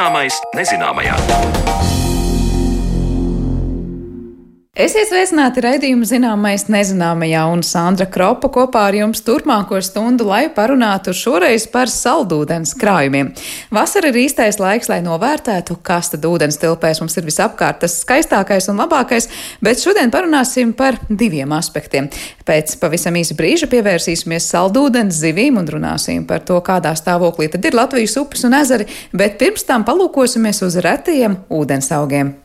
[0.00, 1.99] Zināmais nezināmajā.
[4.80, 11.12] Esiet sveicināti raidījuma zināmais nezināmajā un Sandra Kropa kopā ar jums turpmāko stundu, lai parunātu
[11.12, 13.34] šoreiz par saldūdens krājumiem.
[13.76, 18.70] Vasara ir īstais laiks, lai novērtētu, kas tad ūdens tilpēs mums ir visapkārt tas skaistākais
[18.72, 19.28] un labākais,
[19.60, 22.08] bet šodien parunāsim par diviem aspektiem.
[22.48, 27.76] Pēc pavisam īsa brīža pievērsīsimies saldūdens zivīm un runāsim par to, kādā stāvoklī tad ir
[27.76, 32.38] Latvijas upes un ezeri, bet pirms tam palūkosimies uz retajiem ūdensaugiem.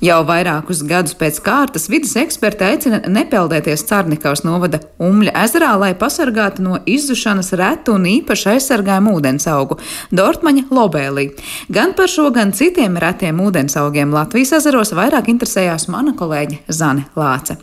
[0.00, 6.64] Jau vairākus gadus pēc kārtas vidas eksperti aicina nepeldēties Cārnikavas novada Umļa ezerā, lai pasargātu
[6.64, 9.76] no izzušanas retu un īpaši aizsargājumu ūdensaugu-
[10.20, 11.26] Dortmaņa lobēlī.
[11.68, 17.60] Gan par šo, gan citiem retiem ūdensaugiem Latvijas ezeros vairāk interesējās mana kolēģe Zane Lāce.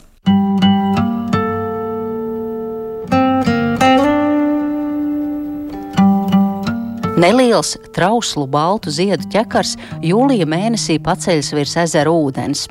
[7.17, 9.71] Neliels, trauslu, baltu ziedu ķekars
[10.05, 12.67] jūlija mēnesī paceļas virs ezera ūdens.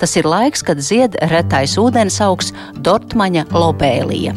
[0.00, 4.32] Tas ir laiks, kad zied retais ūdensaugs Dortmaņa lobēlija.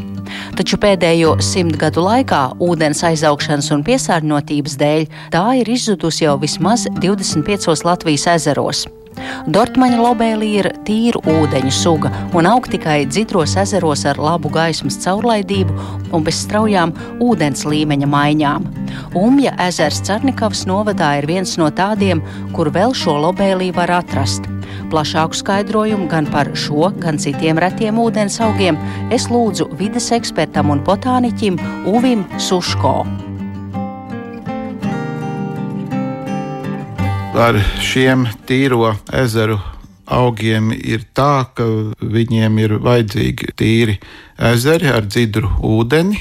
[0.57, 6.83] Taču pēdējo simt gadu laikā ūdens aizaugšanas un piesārņotības dēļ tā ir izzudusi jau vismaz
[6.99, 8.83] 25 Latvijas ezeros.
[9.53, 15.75] Dortmaņa lobēlī ir tīru ūdeņu suga un aug tikai dzidros ezeros ar labu gaismas caurlaidību
[16.13, 18.69] un bez straujām ūdens līmeņa maiņām.
[19.17, 22.23] Umja ezers Cernikavas novadā ir viens no tādiem,
[22.55, 24.47] kur vēl šo lobēlī var atrast.
[24.93, 28.77] Plašāku skaidrojumu gan par šo, gan citiem retiem ūdens augiem
[29.13, 33.32] es lūdzu vides ekspertam un botāniķim Uvim Suško.
[37.33, 39.57] Ar šiem tīro ezeru
[40.05, 41.65] augiem ir tā, ka
[41.99, 43.95] viņiem ir vajadzīgi tīri
[44.51, 46.19] ezeri ar dzidru ūdeni.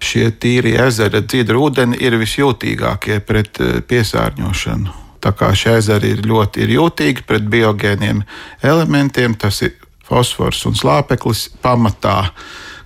[0.00, 4.94] Šie tīri ezeri ar dzidru ūdeni ir visjūtīgākie pret eh, piesārņošanu.
[5.20, 8.22] Tā kā šie ezeri ir ļoti ir jūtīgi pret biogēniem
[8.62, 9.76] elementiem, tas ir
[10.06, 12.30] fosfors un slāpeklis pamatā,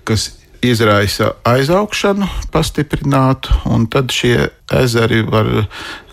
[0.08, 0.30] kas
[0.62, 4.48] izraisa aizaugšanu, pastiprinātu, un tad šie
[4.80, 5.48] ezeri var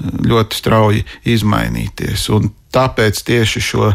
[0.02, 2.28] ļoti strauji izmainīties.
[2.36, 3.92] Un tāpēc tieši šo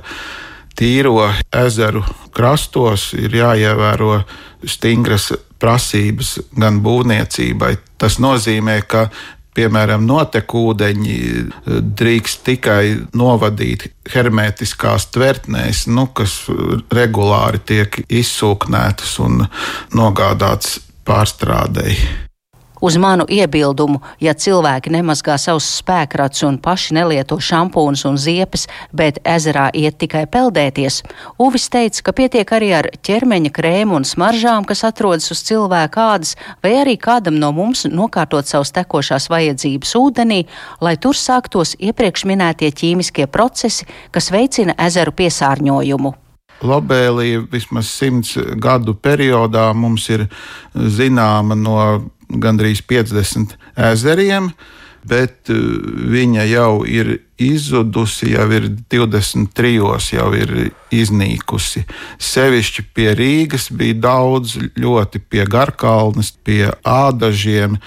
[0.79, 2.05] tīro ezeru
[2.35, 4.23] krastos ir jāievēro
[4.65, 7.77] stingras prasības gan būvniecībai.
[8.01, 9.09] Tas nozīmē, ka
[9.57, 12.83] piemēram, notekūdeņi eh, drīkst tikai
[13.19, 16.41] novadīt hermētiskās tvertnēs, nu, kas
[16.93, 19.47] regulāri tiek izsūknētas un
[19.97, 22.32] nogādātas pārstrādēji.
[22.83, 29.21] Uz manu iebildumu, ja cilvēki nemazgā savus spēkrats un paši nelieto šampūnus un ziepes, bet
[29.23, 31.03] ezerā iet tikai peldēties,
[31.39, 36.35] Uvis teica, ka pietiek arī ar ķermeņa krēmu un smaržām, kas atrodas uz cilvēka ādas,
[36.63, 40.41] vai arī kādam no mums nokārtot savus tekošās vajadzības ūdenī,
[40.83, 46.15] lai tur sāktos iepriekš minētie ķīmiskie procesi, kas veicina ezeru piesārņojumu.
[46.63, 50.29] Lobēlī vismaz simts gadu periodā mums ir
[50.75, 51.79] zināma no
[52.41, 53.57] gandrīz 50
[53.93, 54.53] ezeriem,
[55.09, 55.59] bet uh,
[56.13, 59.73] viņa jau ir izzudusi, jau ir 23,
[60.15, 60.55] jau ir
[60.95, 61.85] iznīkusi.
[62.23, 67.79] Sevišķi pie Rīgas bija daudz, ļoti pie Garkalnes, pie ādažiem.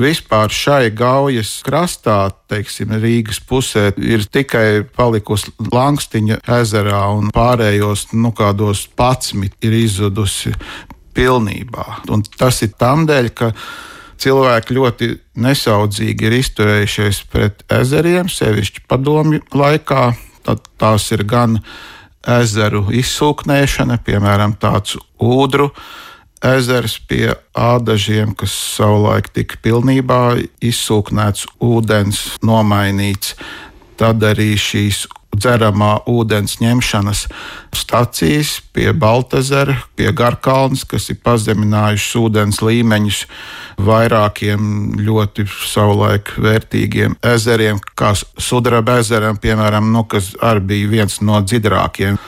[0.00, 8.32] Vispār šai gaujas krastā, teiksim, Rīgas pusē, ir tikai palikusi Lankstiņa ezerā, un pārējos, nu,
[8.32, 10.54] kādos 11 ir izzudusi
[11.12, 12.02] pilnībā.
[12.10, 13.52] Un tas ir tam dēļ, ka
[14.22, 15.08] cilvēki ļoti
[15.42, 20.12] nesaudzīgi ir izturējušies pret ezeriem, sevišķi padomju laikā.
[20.46, 21.58] Tad tās ir gan
[22.22, 25.70] ezeru izsūknēšana, piemēram, tāds ūdru
[26.42, 30.22] ezers pie ādažiem, kas savulaik tika pilnībā
[30.62, 33.36] izsūknēts, ūdens nomainīts.
[34.00, 35.04] Tad arī šīs
[35.36, 37.24] dzeramā ūdens ņemšanas
[37.76, 43.22] stacijas pie Baltazara, pie Garkalnas, kas ir pazeminājušas ūdens līmeņus
[43.82, 51.40] vairākiem ļoti savulaik vērtīgiem ezeriem, kā Sudraba ezeram, piemēram, nu, kas arī bija viens no
[51.40, 52.20] dziļākajiem.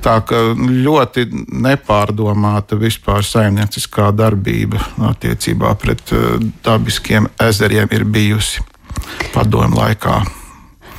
[0.00, 1.26] Tā kā ļoti
[1.60, 8.64] nepārdomāta vispār saimnieciskā darbība attiecībā pret eh, dabiskiem ezeriem ir bijusi
[9.34, 10.39] padomu laikā.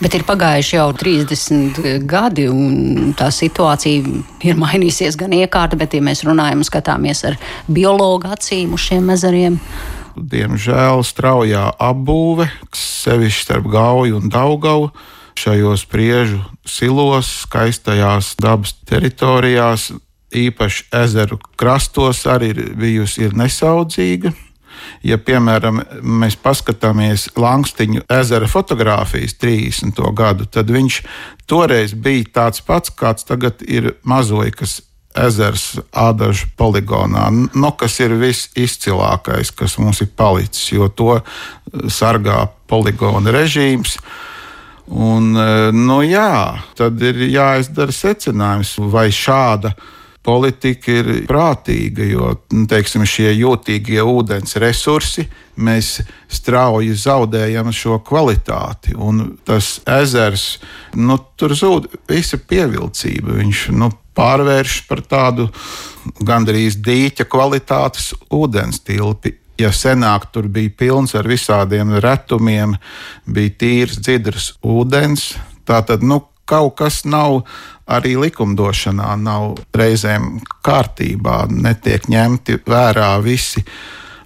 [0.01, 4.01] Bet ir pagājuši jau 30 gadi, un tā situācija
[4.49, 7.37] ir mainījusies gan iekārta, bet, ja mēs runājam, skatāmies ar
[7.69, 9.59] biologu acīm uz šiem ezeriem.
[10.17, 14.89] Diemžēl straujā apbūve, sevišķi starp Gauju un Daugavu,
[15.37, 19.91] šajos priežu silos, skaistajās dabas teritorijās,
[20.33, 24.33] īpaši ezeru krastos, arī ir bijusi ir nesaudzīga.
[25.05, 30.01] Ja, piemēram, mēs paskatāmies Langstiņu ezera fotografijas 30.
[30.17, 31.01] gadu, tad viņš
[31.49, 34.81] toreiz bija tāds pats, kāds tagad ir Mazoikas
[35.17, 41.19] ezers Ādažu poligonā, nu, kas ir visizcilākais, kas mums ir palicis, jo to
[41.91, 43.97] sargā poligona režīms.
[44.91, 45.31] Un,
[45.75, 49.75] nu, jā, tad ir jāizdara secinājums, vai šāda
[50.25, 55.25] politika ir prātīga, jo nu, teiksim, šie jūtīgie ūdens resursi
[55.61, 55.97] mēs
[56.31, 58.93] strauji zaudējam šo kvalitāti.
[58.95, 60.59] Un tas ezers,
[60.93, 63.39] nu, tur zūd visa pievilcība.
[63.41, 65.49] Viņš nu, pārvēršas par tādu
[66.25, 69.37] gandrīz dīķa kvalitātes ūdens tilpi.
[69.61, 72.77] Ja senāk tur bija pilns ar visādiem retumiem,
[73.29, 75.35] bija tīrs, dzidrs ūdens,
[75.69, 77.41] tā tad nu, kaut kas nav
[77.91, 83.63] arī likumdošanā, nav reizēm kārtībā, netiek ņemti vērā visi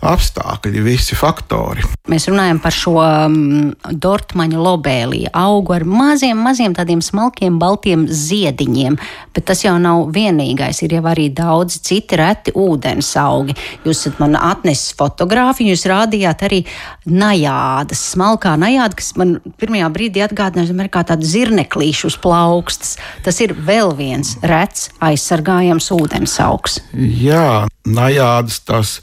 [0.06, 1.86] apstākļi, visi faktori.
[2.12, 8.98] Mēs runājam par šo um, Dortmaņa lobēliju, augu ar maziem, maziem tādiem smalkiem, baltiem ziediņiem,
[9.34, 10.84] bet tas jau nav vienīgais.
[10.86, 13.58] Ir jau arī daudzi citi reti ūdens augi.
[13.86, 16.62] Jūs esat man atnesis fotografiju, jūs rādījāt arī
[17.10, 22.96] najādas, smalkā najāda, kas man pirmajā brīdī atgādināja, kā tāda zirneklīša uz plaukstas.
[23.26, 26.80] Tas ir vēl viens rets aizsargājams ūdens augs.
[26.94, 28.96] Jā, najādas tas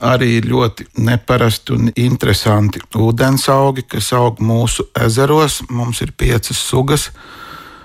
[0.00, 5.62] arī ir ļoti neparasti un interesanti ūdensaugi, kas aug mūsu ezeros.
[5.70, 7.10] Mums ir piecas sugas.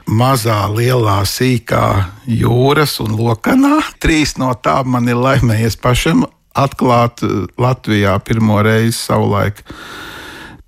[0.04, 1.86] Mazā, lielā, sīkā,
[2.28, 3.78] jūras un lokanā.
[4.04, 7.24] Trīs no tām man ir laimējies pašam atklāt
[7.58, 9.64] Latvijā pirmo reizi savulaik.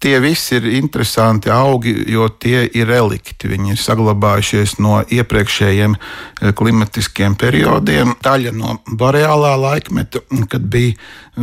[0.06, 3.50] Tie visi ir interesanti augi, jo tie ir relikti.
[3.50, 8.12] Viņi ir saglabājušies no iepriekšējiem eh, klimatiskiem periodiem.
[8.22, 10.22] Daļa no boreālā laikmeta,
[10.52, 10.94] kad bija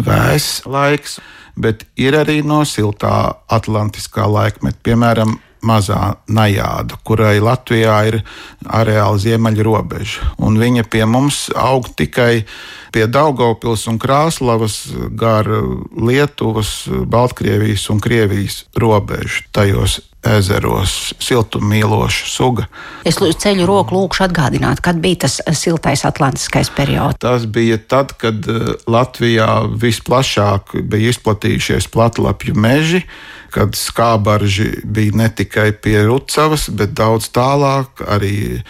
[0.06, 1.18] vēss laiks,
[1.58, 4.78] bet ir arī no siltā atlantiskā laikmeta.
[4.86, 8.20] Piemēram, mazā najāda, kurai Latvijā ir
[8.66, 10.30] areāla ziemeļa robeža.
[10.42, 12.44] Un viņa pie mums aug tikai
[12.92, 14.84] pie Daugopils un Krāslavas
[15.18, 15.48] gar
[15.96, 22.66] Lietuvas, Baltkrievijas un Krievijas robežu tajos ezeros, siltummīloša suga.
[23.08, 27.18] Es ceļu roku lūkšu atgādināt, kad bija tas siltais atlantiskais periods.
[27.22, 29.50] Tas bija tad, kad eh, Latvijā
[29.82, 33.02] visplašāk bija izplatījušies platlapju meži,
[33.52, 38.62] kad skābarži bija ne tikai pie Rucavas, bet daudz tālāk arī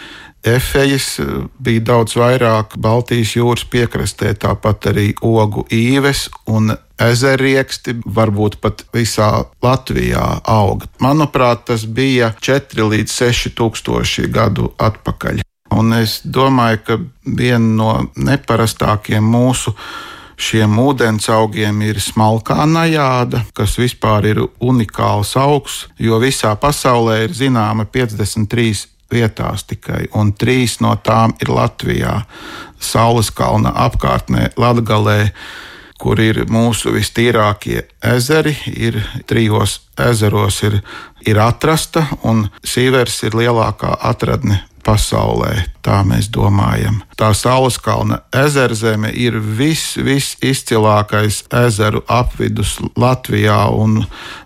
[0.43, 1.19] efejas
[1.59, 9.45] bija daudz vairāk Baltijas jūras piekrastē, tāpat arī ogu īves un ezerieksti, varbūt pat visā
[9.63, 10.85] Latvijā aug.
[11.03, 15.43] Manuprāt, tas bija 4 līdz 6 tūkstoši gadu atpakaļ.
[15.73, 19.73] Un es domāju, ka viena no neparastākiem mūsu
[20.43, 27.85] šiem ūdensaugiem ir smalkā najāda, kas vispār ir unikāls augs, jo visā pasaulē ir zināma
[27.89, 32.23] 53 vietās tikai, un trīs no tām ir Latvijā,
[32.83, 35.31] Saules kalna apkārtnē, Latgalē
[36.03, 38.99] kur ir mūsu vistīrākie ezeri, ir
[39.29, 40.81] trijos ezeros ir,
[41.23, 45.53] ir atrasta, un Sīvers ir lielākā atradne pasaulē.
[45.83, 47.01] Tā mēs domājam.
[47.19, 54.03] Tā Sauleskalna ezerzeme ir viss, viss izcilākais ezeru apvidus Latvijā un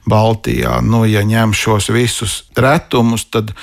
[0.10, 0.79] Baltijā.
[0.82, 3.53] Nu, ja ņem šos visus retumus, tad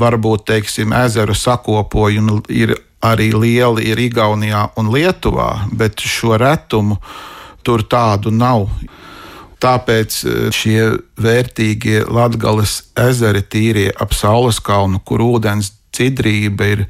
[0.00, 2.74] varbūt teiksim, ezeru sakopojumi ir
[3.04, 6.98] arī lieli ir Igaunijā un Lietuvā, bet šo retumu
[7.64, 8.68] tur tādu nav.
[9.64, 10.80] Tāpēc e, šie
[11.20, 16.86] vērtīgie Latvijas ezeri tīrie ap Saules kalnu, kur ūdens cidrība ir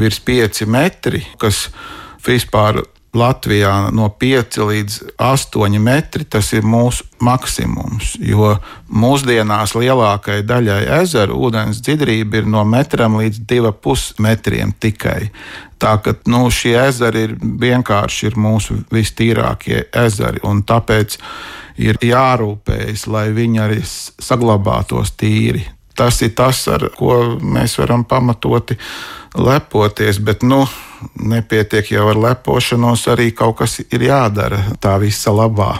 [0.00, 1.66] virs 5 metri, kas
[2.26, 2.82] vispār
[3.16, 8.16] Latvijā no 5 līdz 8 metri tas ir mūsu maksimums.
[8.20, 8.56] Jo
[8.92, 15.30] mūsdienās lielākajai daļai ezeru ūdens dziļība ir no metram līdz 2,5 metriem tikai.
[15.80, 21.18] Tā ka nu, šie ezeri ir vienkārši ir mūsu vistīrākie ezeri, un tāpēc
[21.84, 25.66] ir jārūpējas, lai viņi arī saglabātos tīri.
[25.96, 28.76] Tas ir tas, ar ko mēs varam pamatoti
[29.36, 30.66] lepoties, bet nu,
[31.20, 35.76] nepietiek jau ar lepošanos, arī kaut kas ir jādara tā visa labā.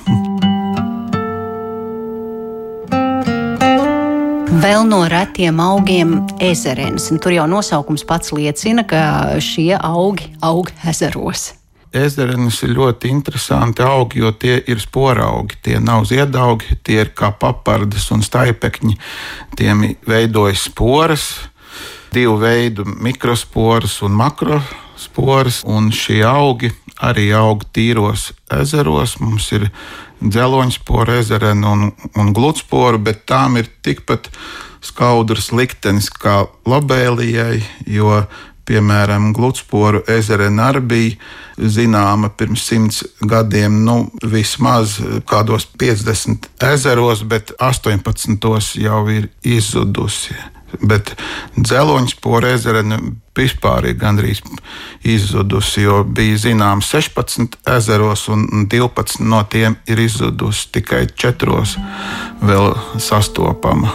[4.56, 7.10] Vēl no retiem augiem ezerens.
[7.20, 11.50] Tur jau nosaukums pats liecina, ka šie augi aug ezeros.
[11.94, 15.58] Ezerenis ir ļoti interesanti augi, jo tie ir sporaugi.
[15.62, 18.96] Tie nav ziedaugi, tie ir kā papardes un staipekņi.
[19.56, 21.28] Tiem veidojas sporas,
[22.12, 29.18] divu veidu mikrosporas un makrosporas, un šie augi arī aug tīros ezeros.
[29.20, 29.68] Mums ir
[30.20, 34.30] dzeloņsporu, ezerenu un, un gludsporu, bet tām ir tikpat
[34.84, 38.22] skaudrs liktenis kā labēlijai, jo
[38.66, 40.48] piemēram, Gludsporu ezera
[40.80, 41.16] bija
[41.56, 50.36] zināma pirms simts gadiem, nu, vismaz kādos 50 ezeros, bet 18 jau ir izzudusi.
[50.82, 51.14] Bet
[51.56, 52.98] dzeloņspora ezera nu,
[53.36, 54.42] vispār ir gandrīz
[55.06, 61.62] izzudusi, jo bija zināms 16 ezeros, un 12 no tiem ir izzudusi tikai 4
[62.42, 63.94] vēl sastopama.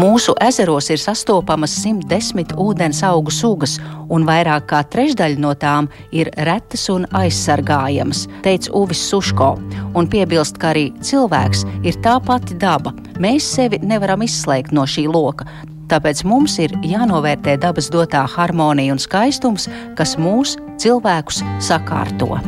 [0.00, 3.74] Mūsu ezeros ir sastopamas 110 ūdens augu sugas,
[4.08, 9.50] un vairāk kā trešdaļa no tām ir retas un aizsargājamas, teica Uvis Suško,
[9.98, 12.94] un piebilst, ka arī cilvēks ir tā pati daba.
[13.20, 15.48] Mēs sevi nevaram izslēgt no šī loka.
[15.90, 22.38] Tāpēc mums ir jānovērtē dabas dotā harmonija un skaistums, kas mūs, cilvēkus, sakārto.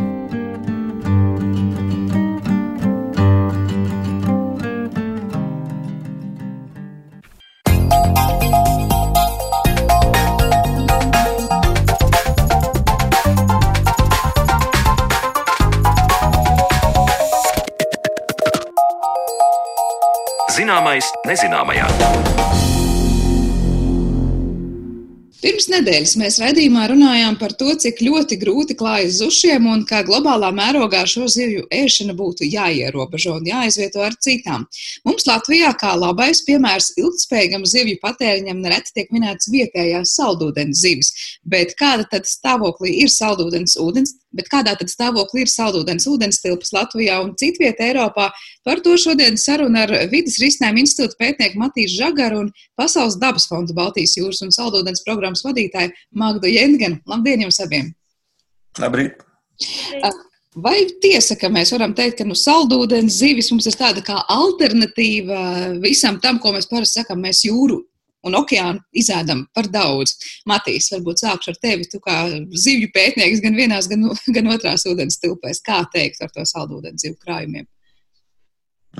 [20.82, 21.84] Zināmais nezināmajā.
[25.42, 30.50] Pirms nedēļas mēs raidījumā runājām par to, cik ļoti grūti klājas zušiem un kā globālā
[30.54, 34.66] mērogā šo zivju ēšana būtu jāierobežo un jāizvieto ar citām.
[35.06, 41.14] Mums Latvijā kā labais piemērs ilgspējīgam zivju patēriņam nereti tiek minēts vietējās saldūdens zivis,
[41.46, 46.72] bet kāda tad stāvoklī ir saldūdens ūdens Bet kādā tad stāvoklī ir saldūdens ūdens tilpas
[46.74, 48.30] Latvijā un citvietā Eiropā?
[48.64, 53.76] Par to šodien saruna ar Vides risinājumu institūta pētnieku Matīšu Žagaru un Pasaules dabas fonda
[53.76, 57.00] Baltijas jūras un saldūdens programmas vadītāju Magdu Jengenu.
[57.08, 57.92] Labdien jums abiem!
[58.80, 59.20] Labrīt!
[60.52, 65.78] Vai tiesa, ka mēs varam teikt, ka nu, saldūdens zivis mums ir tāda kā alternatīva
[65.80, 67.78] visam tam, ko mēs parasti sakām, mēs jūru
[68.26, 70.14] un okeānu izēdam par daudz.
[70.48, 71.86] Matīs, varbūt sākšu ar tevi.
[71.90, 72.18] Tu kā
[72.64, 75.62] zivju pētnieks gan vienās, gan, gan otrās ūdens tilpēs.
[75.64, 77.66] Kā teikt ar to saldūdens zivju krājumiem?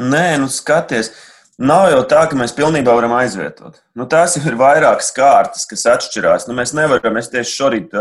[0.01, 1.13] Nē, nu skaties.
[1.63, 3.77] Nav jau tā, ka mēs pilnībā varam aizvietot.
[3.95, 6.49] Nu, tās jau ir vairākas kārtas, kas atšķirās.
[6.49, 7.93] Nu, mēs nevaram, es tieši šorīt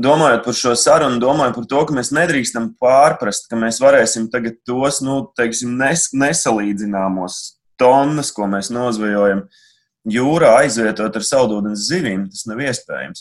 [0.00, 4.58] domājot par šo sarunu, domāju par to, ka mēs nedrīkstam pārprast, ka mēs varēsim tagad
[4.66, 7.38] tos, nu, teiksim, nes, nesalīdzināmos
[7.78, 9.67] tonnas, ko mēs nozvejojam, uh,
[10.12, 13.20] jūrā aizvietot ar saldūdens zivīm, tas nav iespējams.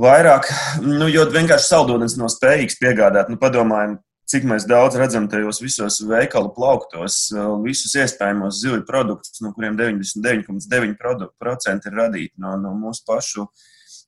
[0.00, 0.44] Vairāk,
[0.84, 3.26] nu, jo vienkārši saldūdens nav spējīgs piegādāt.
[3.32, 3.92] Nu, padomājam,
[4.30, 7.14] cik mēs daudz redzam tajos visos veikalu plauktos,
[7.64, 13.50] visus iespējamos zivju produktus, no kuriem 99,9% ir radīti no, no mūsu pašu uh,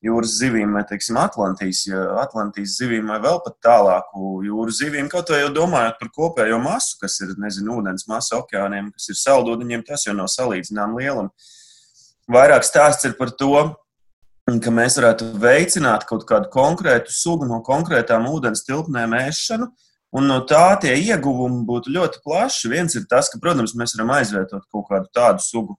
[0.03, 1.85] jūras zivīm, vai teiksim, Atlantijas,
[2.23, 5.11] Atlantijas zivīm, vai vēl pat tālāku jūras zivīm.
[5.13, 9.21] Kaut vai jau domājot par kopējo masu, kas ir, nezinu, ūdens masa okeāniem, kas ir
[9.21, 11.31] saldūdeņiem, tas jau nav salīdzinām lielam.
[12.33, 13.55] Vairāk stāsts ir par to,
[14.47, 19.71] ka mēs varētu veicināt kaut kādu konkrētu sugu no konkrētām ūdens tilpnēm ēšanu.
[20.13, 22.69] Un no tā tie ieguvumi būtu ļoti plaši.
[22.69, 25.79] Viens ir tas, ka, protams, mēs varam aizvietot kaut kādu tādu sugu,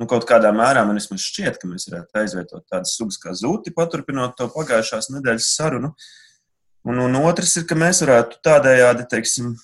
[0.00, 4.36] nu, kaut kādā mērā man šķiet, ka mēs varētu aizvietot tādas sugas kā zūti, paturpinot
[4.38, 5.94] to pagājušās nedēļas sarunu.
[6.84, 9.54] Un, un otrs ir, ka mēs varētu tādējādi, teiksim,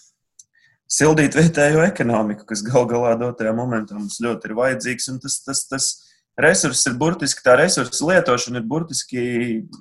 [0.91, 5.11] sildīt vietējo ekonomiku, kas gal galā dotajā momentā mums ļoti ir vajadzīgs.
[5.13, 5.91] Un tas, tas, tas
[6.41, 9.23] resurss ir burtiski, tā resursa lietošana ir burtiski,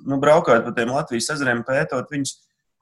[0.04, 2.36] nu, braukājot pa tiem Latvijas ezeriem, pētot viņus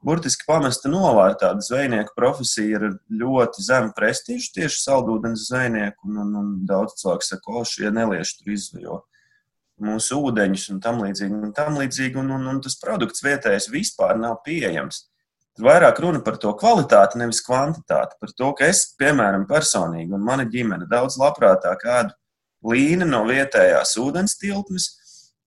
[0.05, 1.51] burtiski pamesta novārtā.
[1.63, 7.55] Zvejnieku profesija ir ļoti zema prestiža, tieši saldūdens zvejnieku, un, un, un daudz cilvēku saka,
[7.59, 9.03] o, šie nelieši tur izvejo
[9.79, 14.19] mūsu ūdeņus un tam līdzīgi, un tam līdzīgi, un, un, un tas produkts vietējais vispār
[14.19, 15.05] nav pieejams.
[15.55, 18.17] Tur vairāk runa par to kvalitāti, nevis kvantitāti.
[18.21, 22.15] Par to, ka es, piemēram, personīgi un mana ģimene daudz labprātāk ēdu
[22.69, 24.91] līni no vietējās ūdens tilpnes,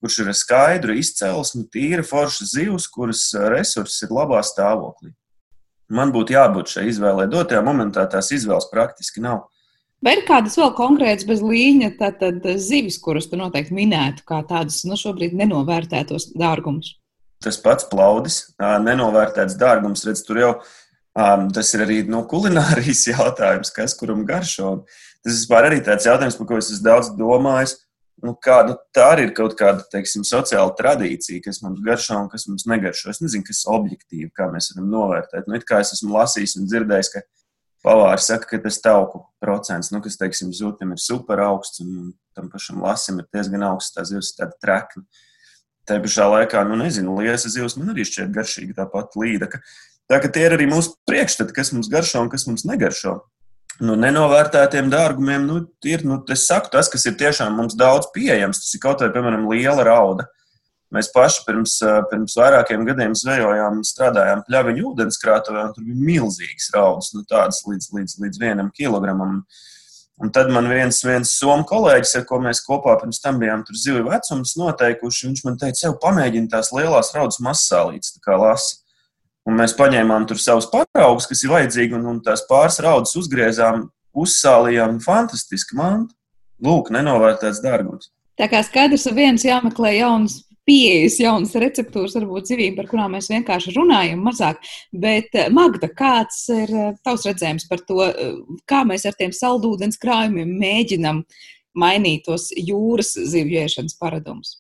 [0.02, 5.12] kurš ir skaidru izcelsmi, tīra forša zivs, kuras resursi ir labā stāvoklī.
[5.92, 7.28] Man būtu jābūt šai izvēlei.
[7.30, 9.44] Dotajā momentā tās izvēles praktiski nav.
[10.02, 14.80] Vai ir kādas vēl konkrētas bez līņa tātad zivis, kuras tu noteikti minētu, kā tādas
[14.88, 16.96] nu, šobrīd nenovērtētos dārgumus?
[17.42, 20.52] Tas pats plaudis, nenovērtēts dārgums, redz, tur jau
[21.54, 24.80] tas ir arī no kulinārijas jautājums, kas kuram garšo.
[25.22, 27.76] Tas vispār arī tāds jautājums, par ko es daudz domājis
[28.22, 32.30] nu, kā, nu, tā arī ir kaut kāda teiksim, sociāla tradīcija, kas mums garšo un
[32.32, 33.10] kas mums negaršo.
[33.12, 35.48] Es nezinu, kas objektīvi, kā mēs varam novērtēt.
[35.50, 37.24] Nu, kā es esmu lasījis un dzirdējis, ka
[37.86, 42.48] pavāri saka, ka tas tauku procents, nu, kas, teiksim, zūtim ir super augsts un tam
[42.52, 45.06] pašam lasim ir diezgan augsts, tā zivs ir tāda trekna.
[45.88, 49.58] Tā pašā laikā, nu, nezinu, liesa zivs man arī šķiet garšīga, tāpat līdaka.
[50.10, 53.16] Tā ka tie ir arī mūsu priekšstati, kas mums garšo un kas mums negaršo.
[53.80, 58.76] Nu, nenovērtētiem dārgumiem, nu, ir, nu, saku, tas, kas ir tiešām mums daudz pieejams, tas
[58.76, 60.28] ir kaut vai, piemēram, liela rauda.
[60.92, 61.78] Mēs paši pirms,
[62.10, 67.88] pirms vairākiem gadiem zvejojām, strādājām pļaviņu ūdenskrātuvē, un tur bija milzīgas raudas, nu, tādas līdz,
[67.96, 69.38] līdz, līdz vienam kilogramam.
[70.22, 73.78] Un tad man viens, viens somu kolēģis, ar ko mēs kopā pirms tam bijām tur
[73.80, 78.81] zivju vecums noteikuši, viņš man teica, jau pamēģini tās lielās raudas masālītes, tā kā lasi.
[79.48, 83.88] Un mēs paņēmām tur savus paraugus, kas ir vajadzīgi, un, un tās pāris raudas uzgriezām,
[84.14, 86.14] uzsālījām fantastiski mantu.
[86.62, 88.12] Lūk, nenovērtēts dārgums.
[88.38, 93.30] Tā kā skaidrs, ka viens jāmeklē jauns pieejas, jaunas receptūras, varbūt zivīm, par kurām mēs
[93.32, 94.62] vienkārši runājam mazāk.
[94.92, 98.36] Bet, eh, Magda, kāds ir eh, tavs redzējums par to, eh,
[98.70, 101.24] kā mēs ar tiem saldūdens krājumiem mēģinam
[101.74, 104.58] mainīt tos jūras zivju ēšanas paradumus?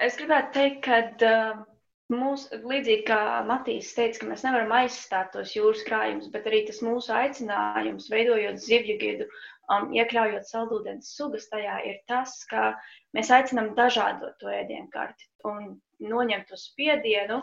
[0.00, 1.66] Es gribētu teikt, ka
[2.12, 6.82] mūs, līdzīgi kā Matīs teica, ka mēs nevaram aizstāt tos jūras krājumus, bet arī tas
[6.84, 9.28] mūsu aicinājums, veidojot zivju gidu
[9.72, 12.74] um, iekļaujot saldūdens sugas tajā, ir tas, ka
[13.16, 17.40] mēs aicinām dažādot to ēdienu karti un noņemt to spiedienu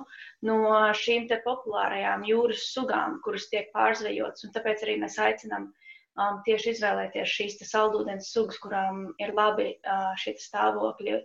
[0.47, 0.57] no
[0.97, 4.45] šīm te populārajām jūras sugām, kuras tiek pārzvejotas.
[4.45, 10.11] Un tāpēc arī mēs aicinām um, tieši izvēlēties šīs saldūdens sugas, kurām ir labi uh,
[10.21, 11.21] šie stāvokļi.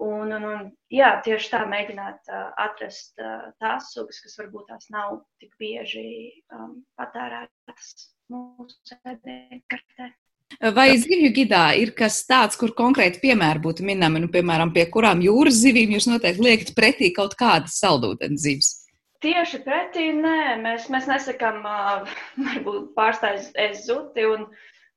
[0.00, 4.88] Un, un, un, jā, tieši tā mēģināt uh, atrast uh, tās sugas, kas varbūt tās
[4.90, 10.08] nav tik bieži um, patērētas mūsu ēdienkartē.
[10.76, 15.22] Vai zivju gidā ir kas tāds, kur konkrēti piemēri būtu minami, nu, piemēram, pie kurām
[15.24, 18.72] jūras zivīm jūs noteikti liekat pretī kaut kādas saldūdens zivis?
[19.22, 22.16] Tieši pretī, nē, mēs, mēs nesakām, uh,
[22.48, 24.48] varbūt pārstājas zuti un,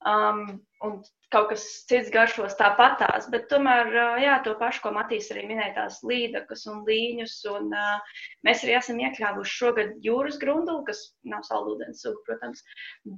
[0.08, 0.42] um,
[0.84, 1.00] un
[1.34, 6.00] kaut kas cits garšos tāpatās, bet tomēr, jā, to pašu, ko Matīs arī minēja, tās
[6.08, 12.04] līdakas un līņus, un uh, mēs arī esam iekļāvuši šogad jūras grundulu, kas nav saldūdens
[12.06, 12.64] suga, protams,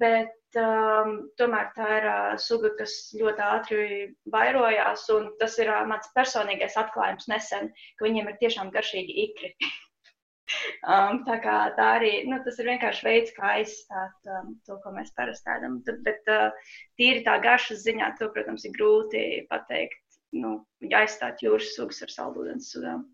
[0.01, 3.89] bet um, tomēr tā ir uh, suga, kas ļoti ātri
[4.34, 9.53] vairojās, un tas ir uh, mans personīgais atklājums nesen, ka viņiem ir tiešām garšīgi ikri.
[10.88, 14.93] Um, tā, kā, tā arī nu, tas ir vienkārši veids, kā aizstāt um, to, ko
[14.95, 15.81] mēs parasti ēdam.
[16.05, 20.03] Bet uh, tīri tā garšas ziņā, to, protams, ir grūti pateikt,
[20.38, 23.05] nu, aizstāt jūras sugas ar saldūdens sugām.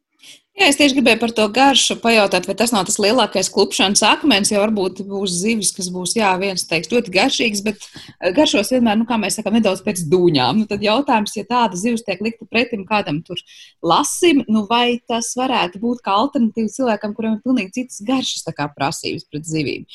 [0.54, 4.52] Jā, es tieši gribēju par to garšu pajautāt, vai tas nav tas lielākais klupšanas akmens,
[4.54, 9.00] jo varbūt būs zivis, kas būs, jā, viens teiks ļoti garšīgs, bet eh, garšos vienmēr,
[9.00, 10.62] nu, kā mēs sakām, nedaudz pēc dūņām.
[10.62, 13.42] Nu, tad jautājums, ja tāda zivs tiek likta pretim kādam tur
[13.82, 18.54] lasim, nu, vai tas varētu būt kā alternatīva cilvēkam, kuriem ir pilnīgi citas garšas tā
[18.54, 19.90] kā prasības pret zivīm.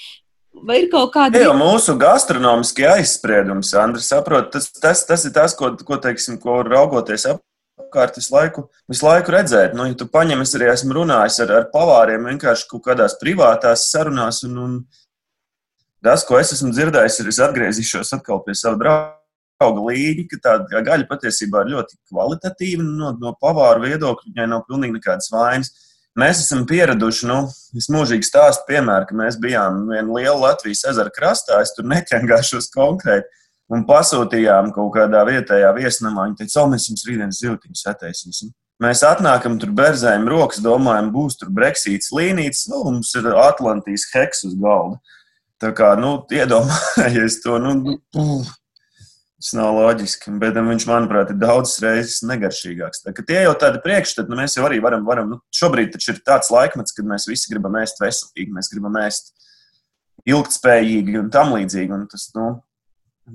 [0.67, 1.39] Vai ir kaut kāda?
[1.39, 6.65] Jā, mūsu gastronomiskie aizspriedumi, Sandra, saprot, tas, tas, tas ir tas, ko, ko, teiksim, ko
[6.67, 7.45] raugoties ap
[7.89, 9.75] apkārt visu laiku, visu laiku redzēt.
[9.77, 13.89] Nu, ja tu paņem, es arī esmu runājis ar, ar pavāriem vienkārši kaut kādās privātās
[13.93, 14.77] sarunās, un, un
[16.05, 20.83] tas, ko es esmu dzirdējis, ir, es atgriezīšos atkal pie sava drauga līņa, ka tā
[20.87, 25.73] gaļa patiesībā ir ļoti kvalitatīva no, no pavāra viedokļa, viņai nav pilnīgi nekādas vainas.
[26.19, 27.43] Mēs esam pieraduši, nu,
[27.79, 32.73] es mūžīgi stāstu piemēru, ka mēs bijām viena liela Latvijas ezera krastā, es tur neķengāšos
[32.75, 33.29] konkrēti
[33.73, 36.29] un pasūtījām kaut kādā vietējā viesnamā.
[36.29, 38.55] Viņi teica, o, mēs jums rītdienas zivtiņus attaisīsim.
[38.83, 44.45] Mēs atnākam tur berzējam rokas, domājam, būs tur Brexīts līnīts, nu, mums ir Atlantijas heks
[44.47, 45.01] uz galda.
[45.59, 47.75] Tā kā, nu, iedomājies to, nu,
[48.15, 48.27] nu
[49.39, 53.05] tas nav loģiski, bet viņš, manuprāt, ir daudz reizes negaršīgāks.
[53.05, 56.23] Tā, tie jau tādi priekšstati, nu, mēs jau arī varam, varam nu, šobrīd taču ir
[56.27, 59.31] tāds laikmets, kad mēs visi gribam ēst veselīgi, mēs gribam ēst
[60.27, 61.95] ilgtspējīgi un tam līdzīgi.
[61.95, 62.51] Un tas, nu,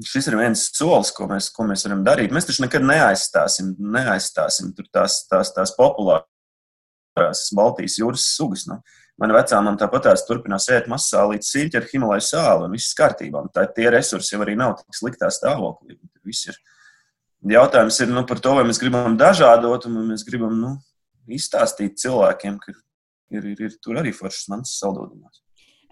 [0.02, 2.34] Šis ir viens solis, ko mēs, ko mēs varam darīt.
[2.34, 8.66] Mēs taču nekad neaizstāsim, neaizstāsim tās, tās, tās populārās Baltijas jūras sugas.
[8.70, 8.80] Nu.
[9.22, 12.96] Mana vecā man tāpat tās turpinās ēst masā līdz sīļķi ar Himalaju sāli, un viss
[12.98, 13.44] kārtībā.
[13.54, 16.00] Tā tie resursi jau arī nav tik sliktā stāvoklī.
[17.54, 20.74] Jautājums ir nu, par to, vai mēs gribam dažādot, un mēs gribam nu,
[21.28, 22.74] izstāstīt cilvēkiem, ka
[23.36, 25.44] ir, ir, ir tur arī foršas manas saldūdumās.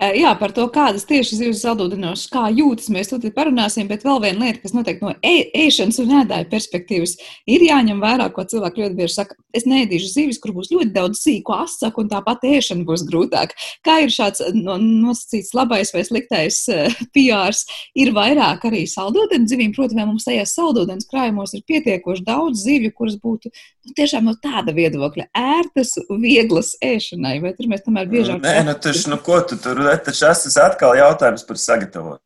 [0.02, 4.18] Eh, jā, par to, kādas tieši zivs saldūdenos, kā jūtas, mēs tur parunāsim, bet vēl
[4.24, 5.34] viena lieta, kas noteikti no ē,
[5.68, 7.14] ēšanas un ēdāja perspektīvas
[7.46, 9.38] ir jāņem vērā, ko cilvēki ļoti bieži saka.
[9.54, 13.54] Es neēdīšu zivis, kur būs ļoti daudz sīku asaku, un tāpat ēšana būs grūtāk.
[13.86, 17.62] Kā ir šāds no, nosacīts labais vai sliktais uh, eh, PRs?
[18.02, 23.20] Ir vairāk arī saldūdens zivīm, protams, mums tajās saldūdens krājumos ir pietiekoši daudz zivju, kuras
[23.22, 28.42] būtu nu, tiešām no tāda viedokļa ērtas, vieglas ēšanai, vai tur mēs tomēr biežāk.
[28.42, 32.24] Nē, nu, taču, nu, ko tu tur taču tas ir atkal jautājums par sagatavošanu.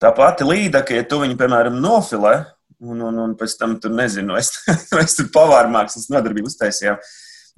[0.00, 2.34] Tā pati līde, ka ja tu viņu, piemēram, nofilē,
[2.80, 4.54] un, un, un pēc tam tur nezinu, es,
[5.04, 6.96] es tur pavārmākslas nodarbību uztaisīju.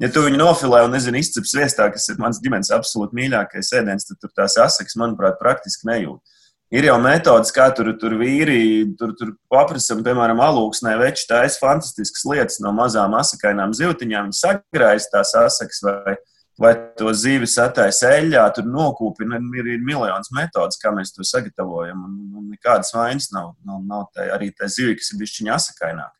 [0.02, 4.08] Ja tu viņu nofilē un, nezinu, izcep sviestā, kas ir mans ģimenes absolūti mīļākais ēdiens,
[4.08, 6.40] tad tur tās asaks, manuprāt, praktiski nejūt.
[6.72, 12.24] Ir jau metodas, kā tur, tur vīri, tur, tur paprasam, piemēram, alūksnē veči taisa fantastiskas
[12.30, 14.30] lietas no mazām asakainām zivtiņām.
[14.30, 16.16] Viņi sagrājas tās asakas vai,
[16.60, 19.40] vai to zivi sataisa eļļā, tur nokūpina.
[19.58, 23.54] Ir, ir miljonus metodas, kā mēs to sagatavojam, un, un nekādas vainas nav.
[23.68, 26.12] nav, nav tā, arī tā zivi, kas ir bišķiņa asakaināk.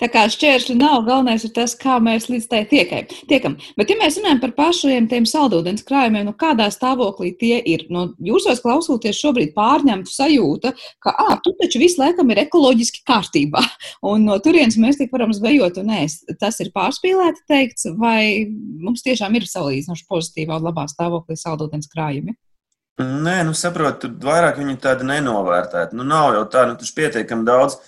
[0.00, 3.08] Tā kā šķēršļi nav, galvenais ir tas, kā mēs līdz tai tiekam.
[3.30, 3.56] tiekam.
[3.78, 8.08] Bet, ja mēs runājam par pašiem tiem saldūdens krājumiem, nu kādā stāvoklī tie ir, nu,
[8.22, 13.64] jūsos klausoties šobrīd pārņemtu sajūta, ka, ah, tu taču visu laikam ir ekoloģiski kārtībā,
[14.12, 16.28] un no turienes mēs tik varam zvejot un ēst.
[16.40, 18.48] Tas ir pārspīlēti teikts, vai
[18.82, 22.36] mums tiešām ir salīdzinoši pozitīvā un labā stāvoklī saldūdens krājumi?
[23.00, 25.96] Nē, nu saprotu, vairāk viņi tādi nenovērtēti.
[25.96, 27.78] Nu, nav jau tā, nu, tur pietiekami daudz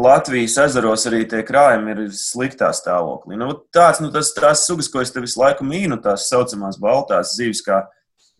[0.00, 3.36] Latvijas ezeros arī tie krājumi ir sliktā stāvoklī.
[3.40, 7.34] Nu, tāds, nu, tas, tās sugas, ko es te visu laiku mīnu, tās saucamās baltās
[7.36, 7.82] zīves, kā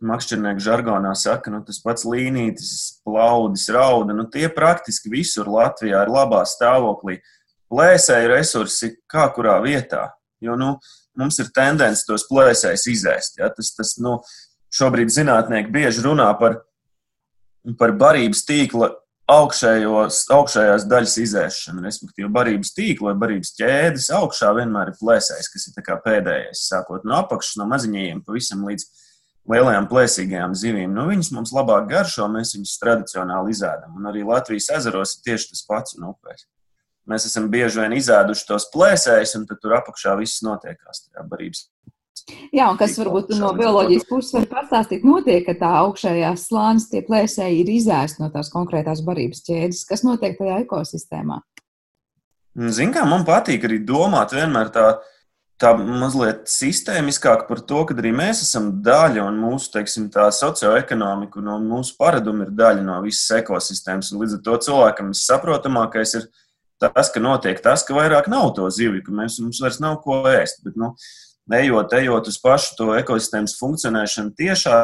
[0.00, 6.12] makšķernieku žargonā saka, nu, tas pats līnītis, plaudis, rauda, nu, tie praktiski visur Latvijā ir
[6.12, 7.18] labā stāvoklī.
[7.70, 10.08] Plēsēju resursi kā kurā vietā,
[10.42, 10.72] jo, nu,
[11.20, 13.38] mums ir tendence tos plēsējus izēst.
[13.42, 13.50] Ja?
[13.54, 14.18] Tas, tas, nu,
[14.74, 16.62] šobrīd zinātnieki bieži runā par,
[17.78, 18.94] par barības tīkla
[19.30, 25.68] augšējos, augšējās daļas izēšana, respektīvi barības tīkla vai barības ķēdes augšā vienmēr ir plēsējs, kas
[25.70, 28.86] ir pēdējais, sākot no apakšas, no maziņiem pavisam līdz
[29.50, 30.94] lielajām plēsīgajām zivīm.
[30.94, 33.96] Nu, viņas mums labāk garšo, mēs viņus tradicionāli izēdam.
[33.98, 36.46] Un arī Latvijas ezeros ir tieši tas pats un upēs.
[37.10, 41.64] Mēs esam bieži vien izēduši tos plēsējus, un tur apakšā viss notiekās tajā barības
[42.54, 47.02] Jā, un kas varbūt no bioloģijas puses var pastāstīt, notiek, ka tā augšējā slānis tie
[47.06, 49.86] plēsēji ir izēsti no tās konkrētās barības ķēdes.
[49.88, 51.40] Kas notiek tajā ekosistēmā?
[52.58, 54.86] Ziniet, kā man patīk arī domāt vienmēr tā,
[55.60, 61.40] tā mazliet sistēmiskāk par to, ka arī mēs esam daļa un mūsu, teiksim, tā socioekonomika
[61.40, 64.10] un mūsu paradumi ir daļa no visas ekosistēmas.
[64.12, 66.28] Un līdz ar to cilvēkam visaprotamākais ir
[66.80, 70.22] tas, ka notiek tas, ka vairāk nav to zivju, ka mēs, mums vairs nav ko
[70.32, 70.64] ēst.
[70.64, 70.94] Bet, nu,
[71.58, 74.80] ejot, ejot uz pašu to ekosistēmas funkcionēšanu tiešā.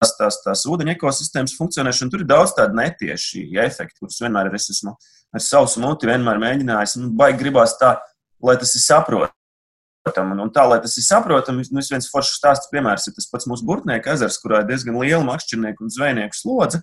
[0.00, 4.70] Tās, tās, tās ūdeņa ekosistēmas funkcionēšana, tur ir daudz tādu netieši efektu, kurus vienmēr es
[4.72, 4.94] esmu
[5.36, 6.96] ar savu muti mēģinājis.
[7.02, 7.98] Nu, baigi gribās tā,
[8.42, 10.32] lai tas ir saprotami.
[10.32, 13.50] Un, un tā, lai tas ir saprotami, nu, viens foršs stāsts piemērs ir tas pats
[13.50, 16.80] mūsu burtnieka ezers, kurā ir diezgan liela makšķernieku un zvejnieku slodze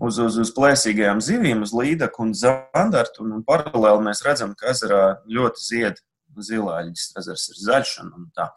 [0.00, 3.24] uz, uz, uz plēsīgajām zivīm, uz līdaku un zandartu.
[3.24, 6.02] Un, un paralēli mēs redzam, ka ezerā ļoti zied
[6.38, 8.48] zilāģis ezers ir zaļš un, un tā.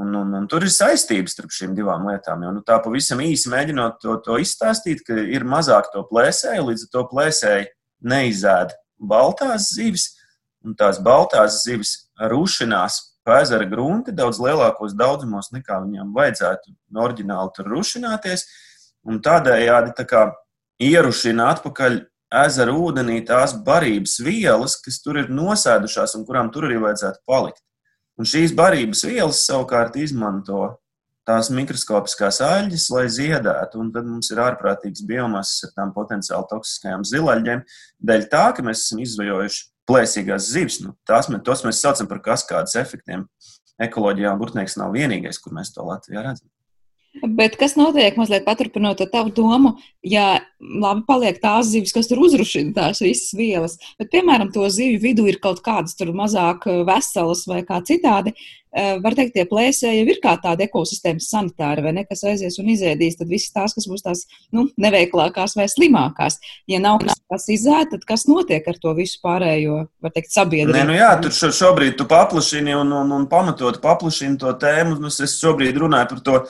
[0.00, 2.46] Un, un, un tur ir saistības starp šīm divām lietām.
[2.46, 6.86] Jo, nu, tā pavisam īsi mēģinot to, to izstāstīt, ka ir mazāk to plēsēju, līdz
[6.86, 7.68] ar to plēsēji
[8.12, 8.72] neizēd
[9.10, 10.06] baltās zivis,
[10.64, 11.94] un tās baltās zivis
[12.32, 16.72] rušinās pa ezera grunti daudz lielākos daudzumos, nekā viņām vajadzētu
[17.04, 18.46] oriģināli tur rušināties.
[19.08, 20.24] Un tādējādi tā kā
[20.82, 26.78] ierušina atpakaļ ezera ūdenī tās barības vielas, kas tur ir nosēdušās un kurām tur arī
[26.82, 27.62] vajadzētu palikt.
[28.20, 30.76] Un šīs barības vielas savukārt izmanto
[31.28, 37.06] tās mikroskopiskās aļģes, lai ziedētu, un tad mums ir ārprātīgs biomasas ar tām potenciāli toksiskajām
[37.06, 37.64] zilaļģēm,
[38.10, 40.80] dēļ tā, ka mēs esam izvejojuši plēsīgās zivs.
[40.84, 43.26] Nu, tās, tos mēs saucam par kaskādas efektiem.
[43.80, 46.48] Ekoloģijā burtnieks nav vienīgais, kur mēs to Latvijā redzam.
[47.10, 49.72] Bet kas notiek, mazliet paturpinot tavu domu,
[50.06, 55.00] ja labi paliek tās zivis, kas tur uzrušina tās visas vielas, bet, piemēram, to zivju
[55.02, 58.30] vidū ir kaut kādas tur mazāk eh, veselas vai kā citādi,
[58.70, 62.70] eh, var teikt, tie plēsēji ir kā tāda ekosistēmas sanitāra, vai ne, kas aizies un
[62.76, 66.38] izēdīs, tad visas tās, kas būs tās, nu, neveiklākās vai slimākās.
[66.70, 70.78] Ja nav kas, kas izēt, tad kas notiek ar to visu pārējo, var teikt, sabiedrību?
[70.78, 75.00] Nē, nu jā, tur šo, šobrīd tu paplašini un, un, un pamatot paplašini to tēmu,
[75.00, 76.42] un es šobrīd runāju par to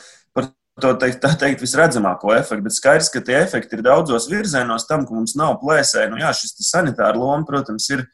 [0.83, 2.65] to teikt, tā teikt, visredzamāko efektu.
[2.67, 6.11] Bet skaidrs, ka tie efekti ir daudzos virzienos tam, ka mums nav plēsēji.
[6.13, 8.05] Nu, jā, šis sanitāra loma, protams, ir,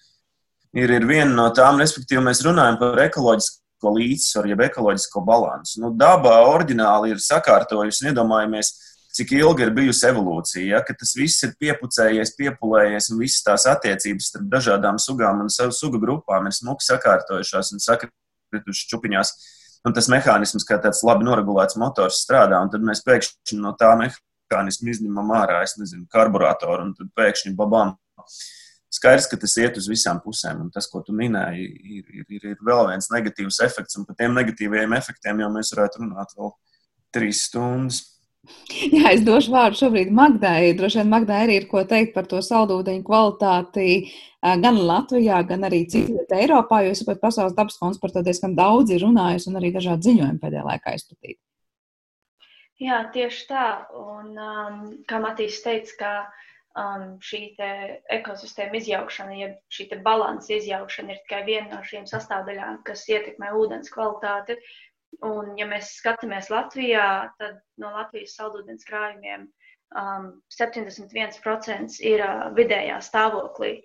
[0.77, 5.81] ir, ir viena no tām, respektīvi, mēs runājam par ekoloģisko līdzsvaru, jeb ekoloģisko balansu.
[5.85, 8.73] Nu, dabā oriģināli ir sakārtojusi, iedomājamies,
[9.17, 13.65] cik ilgi ir bijusi evolūcija, ja, ka tas viss ir piepucējies, piepulējies, un visas tās
[13.71, 19.33] attiecības starp dažādām sugām un savu sugu grupām ir smuki sakārtojušās un sakritušas čupiņās
[19.87, 23.93] un tas mehānisms, kā tāds labi noregulēts motors strādā, un tad mēs pēkšņi no tā
[24.01, 27.95] mehānisma izņemam ārā, es nezinu, karburātoru, un tad pēkšņi babam.
[28.97, 31.65] Skaidrs, ka tas iet uz visām pusēm, un tas, ko tu minēji,
[31.99, 35.73] ir, ir, ir, ir vēl viens negatīvs efekts, un par tiem negatīviem efektiem jau mēs
[35.75, 36.55] varētu runāt vēl
[37.15, 38.01] trīs stundas.
[38.97, 40.75] Jā, es došu vārdu šobrīd Magdai.
[40.79, 43.89] Droši vien Magdai arī ir ko teikt par to saldūdeņu kvalitāti
[44.63, 48.55] gan Latvijā, gan arī citvietā Eiropā, jo es saprotu, Pasaules dabas fonds par to diezgan
[48.59, 51.41] daudz ir runājis un arī dažādi ziņojumi pēdējā laikā izplatīti.
[52.83, 53.67] Jā, tieši tā.
[53.97, 56.11] Un, um, kā Matīs teica, ka
[56.77, 57.41] um, šī
[58.19, 63.91] ekosistēma izjaukšana, ja šī balanss izjaukšana ir tikai viena no šīm sastāvdaļām, kas ietekmē ūdens
[63.95, 64.61] kvalitāti.
[64.61, 64.75] Uh,
[65.27, 67.07] Un, ja mēs skatāmies Latvijā,
[67.41, 69.47] tad no Latvijas saldūdens krājumiem
[69.97, 73.79] um, 71% ir uh, vidējā stāvoklī.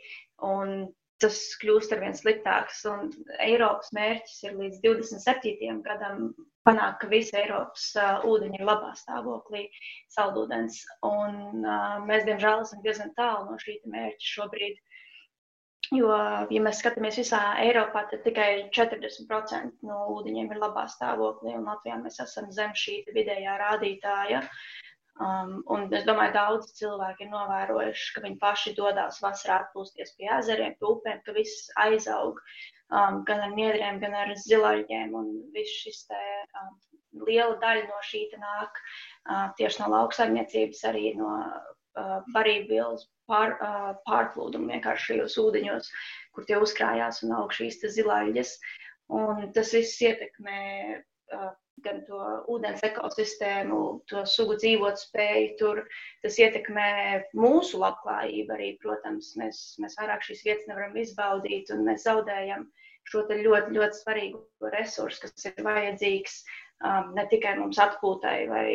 [0.44, 0.90] Un
[1.22, 2.82] tas kļūst ar vien sliktāks.
[2.90, 3.12] Un
[3.44, 5.82] Eiropas mērķis ir līdz 27.
[5.86, 6.32] gadam
[6.68, 9.68] panākt, ka visa Eiropas uh, ūdeņi ir labā stāvoklī,
[10.14, 10.82] saldūdens.
[11.08, 14.82] Un uh, mēs, diemžēl, esam diezgan tālu no šī mērķa šobrīd.
[15.92, 16.12] Jo,
[16.48, 21.98] ja mēs skatāmies visā Eiropā, tad tikai 40% no ūdeņiem ir labā stāvoklī, un Latvijā
[22.00, 24.40] mēs esam zem šī vidējā rādītāja.
[25.22, 30.16] Um, un es domāju, ka daudz cilvēki ir novērojuši, ka viņi paši dodas vasarā atpūsties
[30.16, 35.12] pie ezeriem, pie upēm, ka viss aizaug um, gan ar niedriem, gan ar zilaļiem.
[35.12, 36.22] Un viss šis te,
[36.62, 36.72] um,
[37.28, 41.36] liela daļa no šī nāk uh, tieši no lauksaimniecības, arī no
[42.36, 43.56] barībvielas pār,
[44.08, 45.92] pārplūdumu vienkārši šajos ūdeņos,
[46.36, 48.58] kur tie uzkrājās un aug šīs zilāļas.
[49.12, 50.62] Un tas viss ietekmē
[51.86, 52.20] gan to
[52.52, 55.82] ūdens ekosistēmu, to sugu dzīvot spēju tur.
[56.24, 56.90] Tas ietekmē
[57.38, 59.34] mūsu labklājību arī, protams.
[59.40, 62.68] Mēs, mēs vairāk šīs vietas nevaram izbaudīt un mēs zaudējam
[63.10, 66.44] šo ļoti, ļoti svarīgu resursu, kas ir vajadzīgs
[66.84, 68.70] um, ne tikai mums atpūtai vai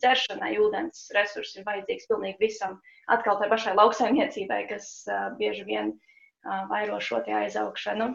[0.00, 2.78] dzeršanai, ūdens resursi ir vajadzīgs pilnīgi visam.
[3.10, 8.10] Atkal tai pašai lauksaimniecībai, kas uh, bieži vien uh, vairo šo aizaugšanu.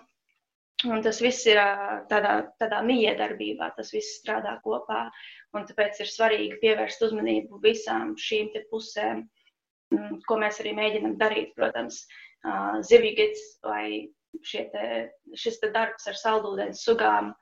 [0.86, 5.05] Un tas viss ir uh, tādā, tādā miedarbībā, tas viss strādā kopā.
[5.55, 9.23] Un tāpēc ir svarīgi pievērst uzmanību visām šīm pusēm,
[9.93, 11.53] mm, ko mēs arī mēģinam darīt.
[11.55, 12.03] Protams,
[12.43, 14.12] uh, zivju gids vai
[14.43, 14.86] te,
[15.36, 17.34] šis te darbs ar saldūdens sugām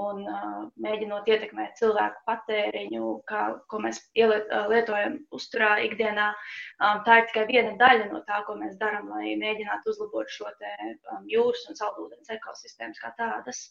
[0.00, 6.30] un uh, mēģinot ietekmēt cilvēku patēriņu, kā, ko mēs ieliet, uh, lietojam uzturā ikdienā.
[6.78, 10.50] Um, tā ir tikai viena daļa no tā, ko mēs darām, lai mēģinātu uzlabot šo
[10.58, 10.72] te,
[11.12, 13.70] um, jūras un saldūdens ekosistēmas kā tādas.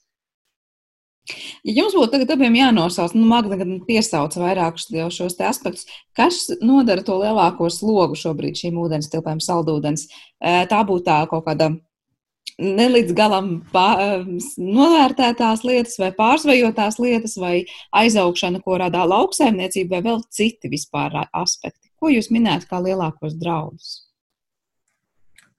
[1.61, 5.85] Ja jums būtu tagad abiem jānosauc, nu, Magda gan piesauca vairākus šos aspektus,
[6.17, 10.07] kas nodara to lielāko slogu šobrīd šīm ūdens tilpēm, saldūdens?
[10.41, 11.69] Tā būtu tā kaut kāda
[12.59, 14.25] ne līdz galam pār,
[14.57, 17.55] novērtētās lietas vai pārsvajotās lietas vai
[17.95, 21.91] aizaugšana, ko rada lauksaimniecība vai vēl citi vispār aspekti.
[22.01, 24.01] Ko jūs minējat kā lielākos draudus?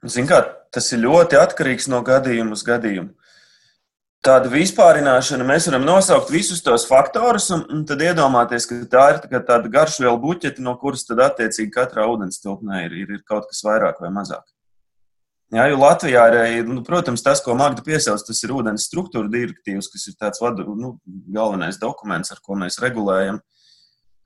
[0.03, 3.13] Ziniet, tas ir ļoti atkarīgs no gadījuma uz gadījumu.
[4.23, 9.21] Tāda vispārināšana mēs varam nosaukt visus tos faktorus, un, un tad iedomāties, ka tā ir
[9.25, 13.49] tā tāda garšvielu buķete, no kuras tad attiecīgi katrā ūdens tilpnē ir, ir, ir kaut
[13.51, 14.45] kas vairāk vai mazāk.
[15.53, 19.91] Jā, jo Latvijā ir, nu, protams, tas, ko Magda piesauc, tas ir ūdens struktūra direktīvas,
[19.93, 20.95] kas ir tāds vadu, nu,
[21.29, 23.43] galvenais dokuments, ar ko mēs regulējam,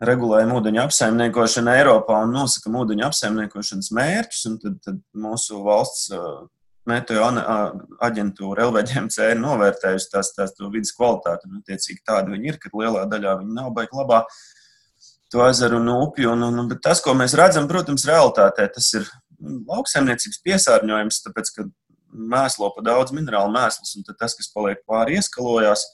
[0.07, 4.45] regulējam ūdeņu apsaimniekošanu Eiropā un nosakam ūdeņu apsaimniekošanas mērķus.
[4.63, 6.13] Tad, tad mūsu valsts
[6.87, 7.27] meteo
[8.07, 11.51] aģentūra LVģMC ir novērtējusi tās, tās vidas kvalitāti.
[11.51, 14.23] Un, attiecīgi, tāda viņi ir, ka lielā daļā viņi nav baigi labā
[15.33, 16.33] to ezeru un upju.
[16.37, 19.09] Un, un, bet tas, ko mēs redzam, protams, realitātē, tas ir
[19.69, 21.67] lauksaimniecības piesārņojums, tāpēc, ka
[22.17, 25.85] mēslo pa daudz minerālu mēslus, un tas, kas paliek pāri, ieskalojās.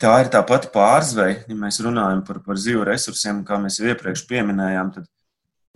[0.00, 1.44] Tā ir tā pati pārzveja.
[1.48, 5.06] Ja mēs runājam par, par zivu resursiem, kā mēs jau iepriekš pieminējām, tad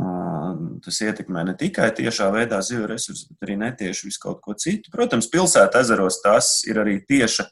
[0.02, 4.56] uh, tas ietekmē ne tikai tiešā veidā zivu resursus, bet arī netieši visu kaut ko
[4.58, 4.92] citu.
[4.94, 7.46] Protams, pilsēta ezeros tas ir arī tieša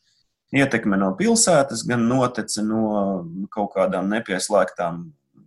[0.57, 2.83] ietekme no pilsētas, gan notece no
[3.55, 5.07] kaut kādām nepieslēgtām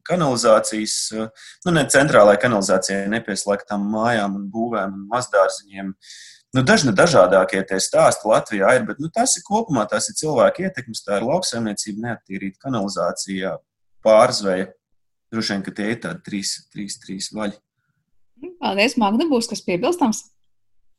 [0.09, 1.29] kanalizācijas, eh,
[1.65, 5.93] nu, ne centrālai kanalizācijai nepieslēgtām mājām un būvēm un mazdārziņiem.
[6.57, 10.65] Nu, dažni dažādākie tie stāsti Latvijā ir, bet nu, tas ir kopumā tas ir cilvēku
[10.65, 13.55] ietekmes, tā ir lauksaimniecība, neattīrīta kanalizācija,
[14.05, 14.71] pārzveja.
[15.29, 17.59] Droši vien, ka tie ir tādi trīs, trīs, trīs vaļi.
[18.63, 20.23] Paldies, Magda, būs kas piebilstams?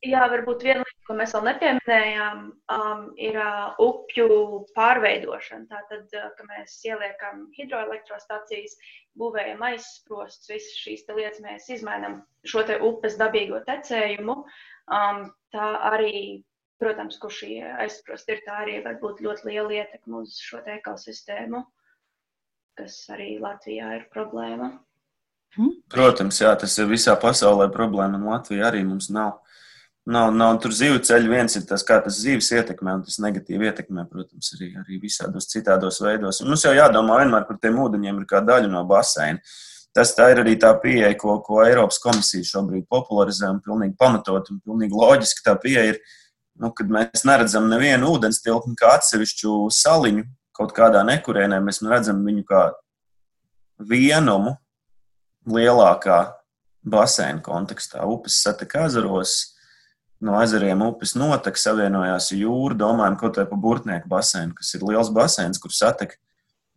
[0.01, 2.39] Jā, varbūt viena lieta, ko mēs vēl nepieminējām,
[2.73, 4.29] um, ir uh, upju
[4.73, 5.67] pārveidošana.
[5.69, 8.79] Tātad, uh, ka mēs ieliekam hidroelektrostacijas,
[9.21, 14.39] būvējam aizsprostus, visas šīs lietas mēs izmainām šo te upes dabīgo tecējumu.
[14.89, 16.47] Um, tā arī,
[16.81, 21.61] protams, kur šī aizsprosta ir, tā arī var būt ļoti liela ietekme uz šo ekosistēmu,
[22.81, 24.73] kas arī Latvijā ir problēma.
[25.93, 29.43] Protams, jā, tas ir visā pasaulē problēma, un Latvija arī mums nav
[30.09, 31.29] Nav, nav tur zivju ceļi.
[31.29, 35.51] Viens ir tas, kā tas zivs ietekmē, un tas negatīvi ietekmē, protams, arī, arī visādos
[35.51, 36.41] citādos veidos.
[36.41, 39.43] Un mums jau jādomā vienmēr par tiem ūdeņiem, ir kā daļa no baseina.
[39.95, 44.61] Tas ir arī tā pieeja, ko, ko Eiropas komisija šobrīd popularizē un pilnīgi pamatot un
[44.63, 45.99] pilnīgi loģiski tā pieeja ir,
[46.63, 50.25] nu, kad mēs neredzam nevienu ūdens tilpni kā atsevišķu saliņu
[50.57, 52.69] kaut kādā nekurienē, mēs redzam viņu kā
[53.91, 54.55] vienumu
[55.49, 56.21] lielākā
[56.87, 58.05] baseina kontekstā.
[58.07, 59.57] Upes satek ezeros,
[60.25, 62.77] no ezeriem upes notek, savienojās ar jūru.
[62.79, 66.17] Domājam, ko tā pa burtnieku baseinu, kas ir liels baseins, kur satek,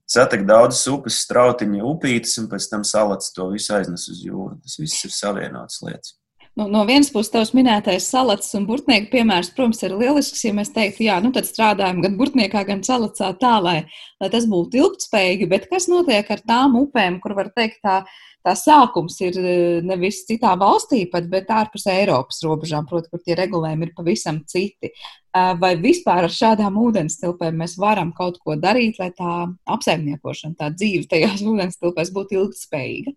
[0.10, 4.58] satek daudzas upes, strautiņa upītes, un pēc tam salats to visu aiznes uz jūru.
[4.63, 6.17] Tas viss ir savienotas lietas.
[6.53, 10.43] Nu, no vienas puses, tavs minētais salats un burtnieka piemērs, protams, ir lielisks.
[10.45, 13.79] Ja mēs teiktu, jā, nu tad strādājam gan burtniekā, gan salacā tā, lai,
[14.21, 15.47] lai tas būtu ilgspējīgi.
[15.49, 18.03] Bet kas notiek ar tām upēm, kur var teikt, tā,
[18.43, 23.38] tā sākums ir e, nevis citā valstī, pat, bet ārpus Eiropas robežām, proti, kur tie
[23.39, 24.91] regulējumi ir pavisam citi.
[24.91, 30.69] E, vai vispār ar šādām ūdenstilpēm mēs varam kaut ko darīt, lai tā apsaimniekošana, tā
[30.75, 33.15] dzīve tajās ūdenstilpēs būtu ilgspējīga?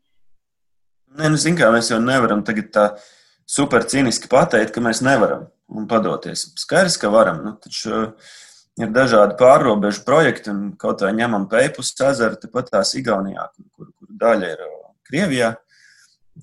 [1.17, 2.89] Nē, nu, zin kā, mēs jau nevaram tagad tā
[3.49, 6.51] super cīniski pateikt, ka mēs nevaram un padoties.
[6.61, 7.41] Skaidrs, ka varam.
[7.47, 8.11] Nu, taču,
[8.77, 14.11] Ir dažādi pārrobežu projekti, un kaut vai ņemam Pēpus ezeru, tepat tās Igaunijā, kur, kur
[14.21, 14.65] daļa ir
[15.09, 15.55] Krievijā.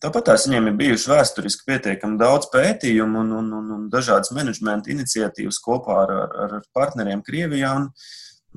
[0.02, 4.90] Tāpat tās viņiem ir bijuši vēsturiski pietiekami daudz pētījumu un, un, un, un dažādas menedžmenta
[4.90, 7.76] iniciatīvas kopā ar, ar, ar partneriem Krievijā.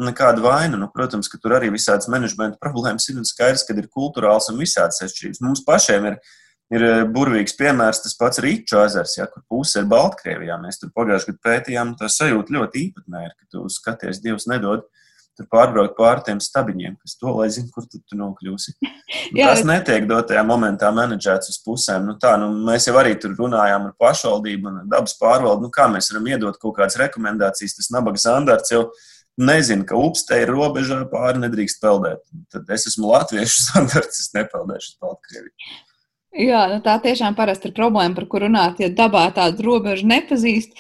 [0.01, 0.81] Nekāda vaina.
[0.81, 4.61] Nu, protams, ka tur arī visādas menedžmenta problēmas ir un skaidrs, ka ir kultūrāls un
[4.61, 5.43] visādas atšķirības.
[5.45, 6.19] Mums pašiem ir,
[6.73, 10.57] ir burvīgs piemērs tas pats Rīču ezers, ja, kur puse ir Baltkrievijā.
[10.61, 14.89] Mēs tur pagājušajā gadā pētījām, tā sajūta ļoti īpatnēja, ka tu skaties, Dievs nedod
[15.37, 18.77] tur pārbraukt pāri tiem stabiņiem, kas to lai zina, kur tu, tu nokļūsi.
[19.37, 22.07] Jā, tas netiek dotajā momentā menedžēts uz pusēm.
[22.09, 25.67] Nu, tā, nu, mēs jau arī tur runājām ar pašvaldību un dabas pārvaldu.
[25.67, 28.87] Nu, kā mēs varam iedot kaut kādas rekomendācijas, tas nabaga standarts jau
[29.37, 32.25] nezinu, ka upste ir robežā pāri nedrīkst peldēt.
[32.53, 35.77] Tad es esmu latviešu standarts, es nepeldēšu uz Baltkrieviju.
[36.37, 40.75] Jā, nu tā tiešām parasti ir problēma, par kuru runāt, ja dabā tādu robežu nepazīst.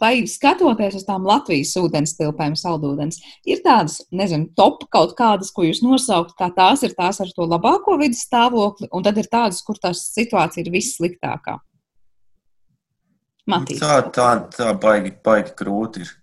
[0.00, 5.66] Vai skatoties uz tām Latvijas ūdens tilpēm, saldūdens, ir tādas, nezinu, top kaut kādas, ko
[5.66, 9.60] jūs nosaukt, kā tās ir tās ar to labāko vidas stāvokli, un tad ir tādas,
[9.66, 11.58] kur tā situācija ir vissliktākā.
[13.46, 13.82] Matīs.
[13.82, 16.14] Tā, tā, tā baigi, baigi grūti ir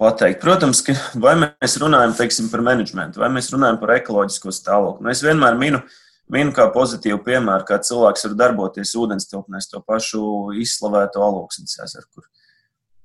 [0.00, 0.40] pateikt.
[0.42, 5.06] Protams, ka vai mēs runājam teiksim, par menedžmentu, vai mēs runājam par ekoloģisko stāvokli.
[5.06, 6.00] Nu, es vienmēr minu, ka
[6.32, 10.22] Minu kā pozitīvu piemēru, kā cilvēks var darboties ūdens tilpnēs, to pašu
[10.62, 12.28] izslavēto alūksnes ezeru, kur,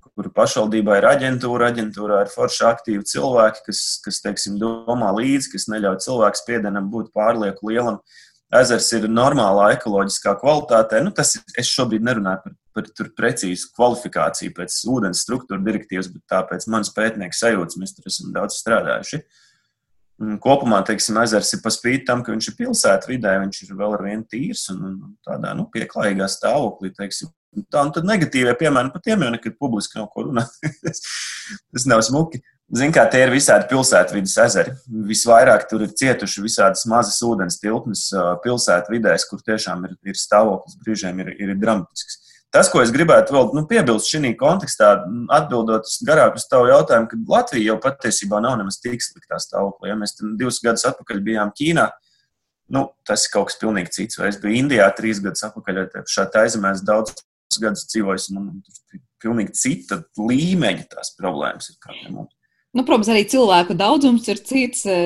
[0.07, 5.67] kur pašvaldībā ir aģentūra, aģentūrā ir forši aktīvi cilvēki, kas, kas teiksim, domā līdzi, kas
[5.73, 7.99] neļauj cilvēku spiedienam būt pārlieku lielam.
[8.55, 11.01] Ezers ir normālā ekoloģiskā kvalitātē.
[11.03, 16.23] Nu, tas ir, es šobrīd nerunāju par, par precīzu kvalifikāciju pēc ūdens struktūra direktīvas, bet
[16.31, 19.19] tāpēc manas pētnieku sajūtas mēs tur esam daudz strādājuši.
[19.19, 19.43] Uh,
[20.17, 24.25] Kopumā, teiksim, ezers ir paspīti tam, ka viņš ir pilsētvidē, viņš ir vēl ar vienu
[24.25, 26.89] tīrs un, un tādā nu, pieklājīgā stāvoklī.
[26.97, 27.29] Teiksim.
[27.73, 30.53] Tā un tad negatīvie piemēri par tiem jau nekad publiski nav ko runāt.
[31.73, 32.41] Tas nav smuki.
[32.67, 34.73] Ziniet, kā tie ir visādi pilsētvidas ezeri.
[35.07, 38.09] Visvairāk tur ir cietuši visādas mazas ūdens tilpnes
[38.43, 42.26] pilsētvidēs, kur tiešām ir, ir stāvoklis brīžiem ir, ir dramatisks.
[42.55, 44.93] Tas, ko es gribētu vēl nu, piebilst šī kontekstā,
[45.35, 49.91] atbildot garāk uz tavu jautājumu, ka Latvija jau patiesībā nav nemaz tik sliktā stāvoklī.
[49.91, 51.89] Ja mēs divus gadus atpakaļ bijām Ķīnā,
[52.77, 54.21] nu, tas ir kaut kas pilnīgi cits.
[54.21, 57.19] Vai es biju Indijā trīs gadus atpakaļ, šādi aizemēs daudz
[57.59, 61.79] gadus dzīvojis, un tur ir pilnīgi cita līmeņa tās problēmas ir.
[62.77, 64.97] Nu, protams, arī cilvēku daudzums ir cits, e,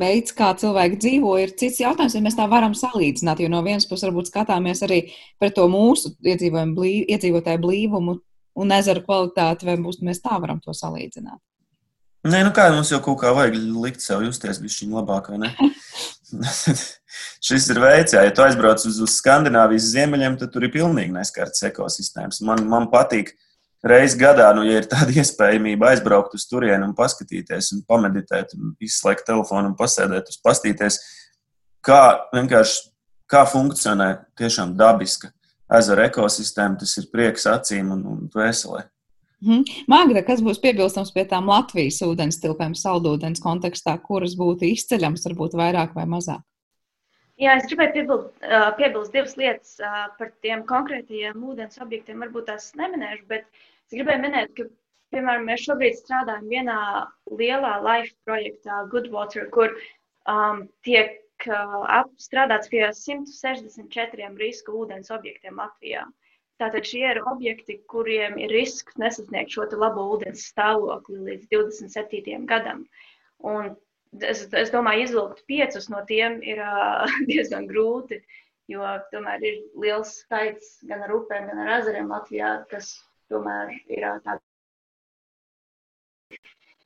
[0.00, 3.42] veids, kā cilvēki dzīvo, ir cits jautājums, ja mēs tā varam salīdzināt.
[3.42, 5.02] Jo no vienas puses, varbūt skatāmies arī
[5.40, 8.14] par to mūsu blīv, iedzīvotāju blīvumu
[8.58, 11.36] un ezeru kvalitāti, vai būs, mēs tā varam to salīdzināt.
[12.28, 15.52] Nē, nu kā mums jau kaut kā vajag likt sev justies višķiņ labāk, vai ne?
[17.48, 21.12] Šis ir veids, jā, ja tu aizbrauc uz, uz Skandināvijas ziemeļiem, tad tur ir pilnīgi
[21.12, 22.40] neskarts ekosistēmas.
[22.48, 23.47] Man, man patīk, uh,
[23.84, 28.74] reizes gadā, nu, ja ir tāda iespējamība aizbraukt uz turieni un paskatīties, un pameditēt, un
[28.82, 31.00] izslēgt telefonu un pasēdēt, uz pastīties,
[31.84, 32.02] kā
[32.34, 32.88] vienkārši
[33.28, 35.32] kā funkcionē tiešām dabiska
[35.78, 38.86] ezera ekosistēma, tas ir prieks acīm un, un dvēselē.
[39.44, 39.84] Mhm.
[39.86, 45.54] Magda, kas būs piebilstams pie tām Latvijas ūdens tilpēm, saldūdens kontekstā, kuras būtu izceļams, varbūt
[45.60, 46.42] vairāk vai mazāk?
[47.38, 48.40] Jā, es gribēju piebilst,
[48.80, 49.76] piebilst divas lietas
[50.18, 52.24] par tiem konkrētajiem ūdens objektiem.
[52.24, 54.66] Varbūt tās neminēšu, bet es gribēju minēt, ka,
[55.14, 56.80] piemēram, mēs šobrīd strādājam vienā
[57.38, 59.70] lielā life projektā, Goodwater, kur
[60.26, 61.14] um, tiek
[61.46, 66.08] uh, strādāts pie 164 risku ūdens objektiem Latvijā.
[66.58, 72.48] Tātad šie ir objekti, kuriem ir risks nesasniegt šo labo ūdens stāvokli līdz 27.
[72.50, 72.82] gadam.
[73.46, 73.76] Un
[74.20, 78.20] es, es domāju, izvilkt piecus no tiem ir uh, diezgan grūti,
[78.68, 82.94] jo tomēr ir liels skaits gan ar upēm, gan ar ezeriem Latvijā, kas
[83.32, 84.44] tomēr ir uh, tādi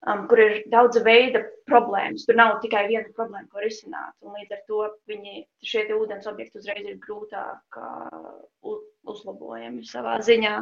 [0.07, 2.27] um, kur ir daudz veida problēmas.
[2.27, 4.15] Tur nav tikai viena problēma, ko risināt.
[4.23, 8.79] Līdz ar to viņi, šie ūdens objekti uzreiz ir grūtāk uh,
[9.13, 10.57] uzlabojami savā ziņā.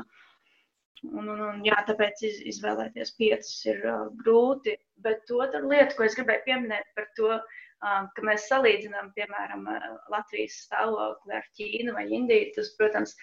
[1.09, 4.76] Un, un, un, jā, tāpēc iz, izvēlēties piecus ir uh, grūti.
[5.05, 9.95] Bet otra lieta, ko es gribēju pieminēt par to, um, ka mēs salīdzinām, piemēram, uh,
[10.12, 13.16] Latvijas stāvokli ar Ķīnu vai Indiju, tas, protams,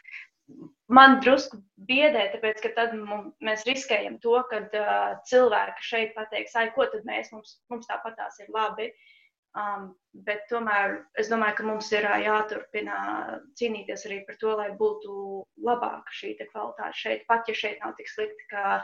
[0.98, 1.60] man drusku
[1.90, 6.90] biedē, tāpēc, ka tad mums, mēs riskējam to, ka uh, cilvēki šeit pateiks, ai, ko
[6.90, 8.90] tad mēs, mums, mums tāpatās ir labi.
[9.58, 9.88] Um,
[10.28, 12.98] bet tomēr es domāju, ka mums ir jāturpina
[13.58, 15.14] cīnīties arī par to, lai būtu
[15.66, 18.78] labāka šī kvalitāte šeit, pat ja šeit nav tik slikti kā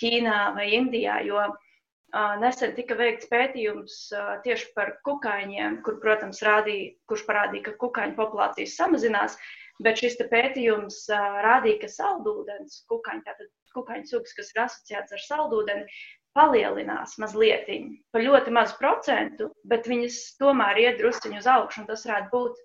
[0.00, 1.18] Ķīnā vai Indijā.
[1.24, 7.68] Jo uh, nesen tika veikts pētījums uh, tieši par kukaiņiem, kur, protams, rādīja, kurš parādīja,
[7.68, 9.38] ka kukaiņu populācijas samazinās.
[9.84, 15.24] Bet šis pētījums uh, rādīja, ka saldūdens, kukaiņi, tātad kukaiņu sugas, kas ir asociēts ar
[15.26, 15.98] saldūdeni,
[16.36, 17.68] palielinās mazliet,
[18.12, 21.86] pa ļoti mazu procentu, bet viņas tomēr iet drusciņu uz augšu.
[21.88, 22.60] Tas varētu būt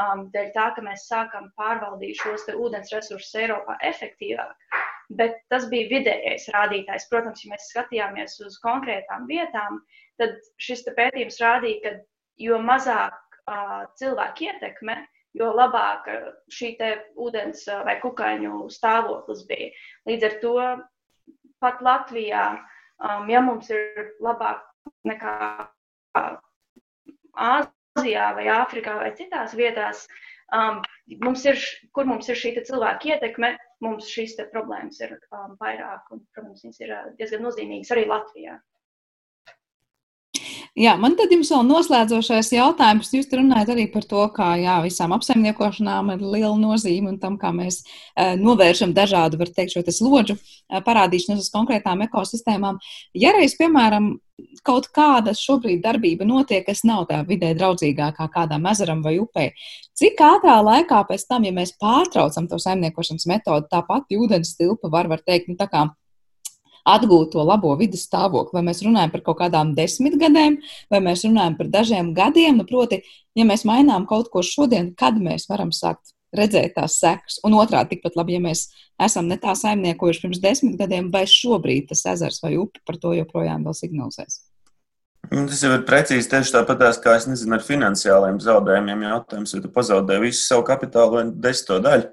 [0.00, 4.54] um, dēļ tā, ka mēs sākam pārvaldīt šos ūdens resursus Eiropā efektīvāk.
[5.14, 7.08] Bet tas bija vidējais rādītājs.
[7.10, 9.82] Protams, ja mēs skatījāmies uz konkrētām vietām,
[10.20, 11.96] tad šis pētījums rādīja, ka
[12.40, 13.18] jo mazāk
[13.48, 14.96] uh, cilvēku ietekme,
[15.34, 16.06] jo labāk
[16.52, 16.76] šī
[17.20, 19.72] ūdens vai kukaiņu stāvoklis bija.
[20.08, 20.54] Līdz ar to
[21.64, 22.44] pat Latvijā,
[23.02, 24.62] um, ja mums ir labāk
[25.08, 25.34] nekā
[27.34, 30.04] Āzijā vai Āfrikā vai citās vietās,
[30.54, 30.80] um,
[31.24, 31.58] mums ir,
[31.96, 36.80] kur mums ir šī cilvēka ietekme, mums šīs problēmas ir um, vairāk un, protams, viņas
[36.84, 38.58] ir diezgan nozīmīgas arī Latvijā.
[40.74, 43.12] Jā, man tad jums vēl noslēdzošais jautājums.
[43.14, 47.52] Jūs runājat arī par to, kā jā, visām apsaimniekošanām ir liela nozīme un tam, kā
[47.54, 52.82] mēs uh, novēršam dažādu, var teikt, šo slodžu uh, parādīšanos uz konkrētām ekosistēmām.
[53.14, 54.16] Ja reiz, piemēram,
[54.66, 59.52] kaut kāda šobrīd darbība notiek, kas nav tā vidē draudzīgākā kādam ezeram vai upē,
[59.94, 65.06] cik ātrā laikā pēc tam, ja mēs pārtraucam to saimniekošanas metodu, tāpat ūdens tilpa var,
[65.06, 65.86] var teikt, nu tā kā
[66.84, 68.58] atgūt to labo vidas stāvokli.
[68.58, 70.60] Vai mēs runājam par kaut kādām desmit gadiem,
[70.92, 72.60] vai mēs runājam par dažiem gadiem.
[72.60, 73.02] Nu, proti,
[73.36, 77.38] ja mēs mainām kaut ko šodien, kad mēs varam sākt redzēt tās sekas.
[77.46, 78.66] Un otrādi, tikpat labi, ja mēs
[79.02, 83.14] esam ne tā saimniekojuši pirms desmit gadiem, vai šobrīd tas ezers vai upe par to
[83.16, 84.42] joprojām vēl signalizēs.
[85.30, 89.06] Nu, tas jau ir precīzi tieši tāpat, kā es nezinu, ar finansiāliem zaudējumiem.
[89.08, 92.10] Jautājums, vai tu pazaudēji visu savu kapitālu vai desmito daļu.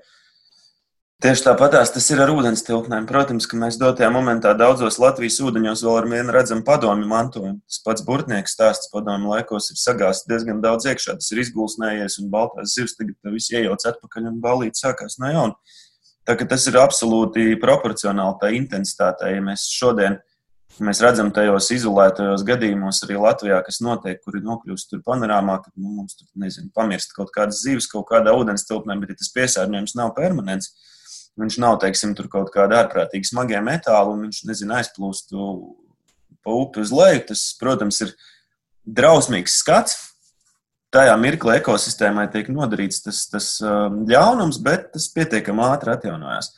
[1.22, 3.04] Tieši tāpat tas ir ar ūdens tilpnēm.
[3.06, 7.60] Protams, ka mēs dotajā momentā daudzos Latvijas ūdeņos vēl ar vienu redzam padomju mantojumu.
[7.70, 11.20] Tas pats burtnieks stāsts padomju laikos ir sagāzts diezgan daudz iekšā.
[11.22, 15.78] Tas ir izgulsnējies un baltās zivs tagad viss iejauc atpakaļ un balīt sākās no jauna.
[16.26, 19.36] Tā ka tas ir absolūti proporcionāli tā intensitātei.
[19.36, 20.18] Ja mēs šodien
[20.82, 26.00] mēs redzam tajos izolētajos gadījumos arī Latvijā, kas notiek, kuri nokļūst tur panorāmā, ka nu,
[26.00, 30.00] mums tur, nezinu, pamirst kaut kādas zivs kaut kādā ūdens tilpnē, bet ja tas piesārņojums
[30.00, 30.74] nav permanents,
[31.40, 35.32] Viņš nav, teiksim, tur kaut kāda ārprātīgi smagie metāli, un viņš, nezinu, aizplūst
[36.44, 37.22] pa upi uz leju.
[37.32, 38.12] Tas, protams, ir
[38.86, 40.00] drausmīgs skats.
[40.92, 46.52] Tajā mirklī ekosistēmai tiek nodarīts tas, tas um, ļaunums, bet tas pietiekami ātri atjaunojās.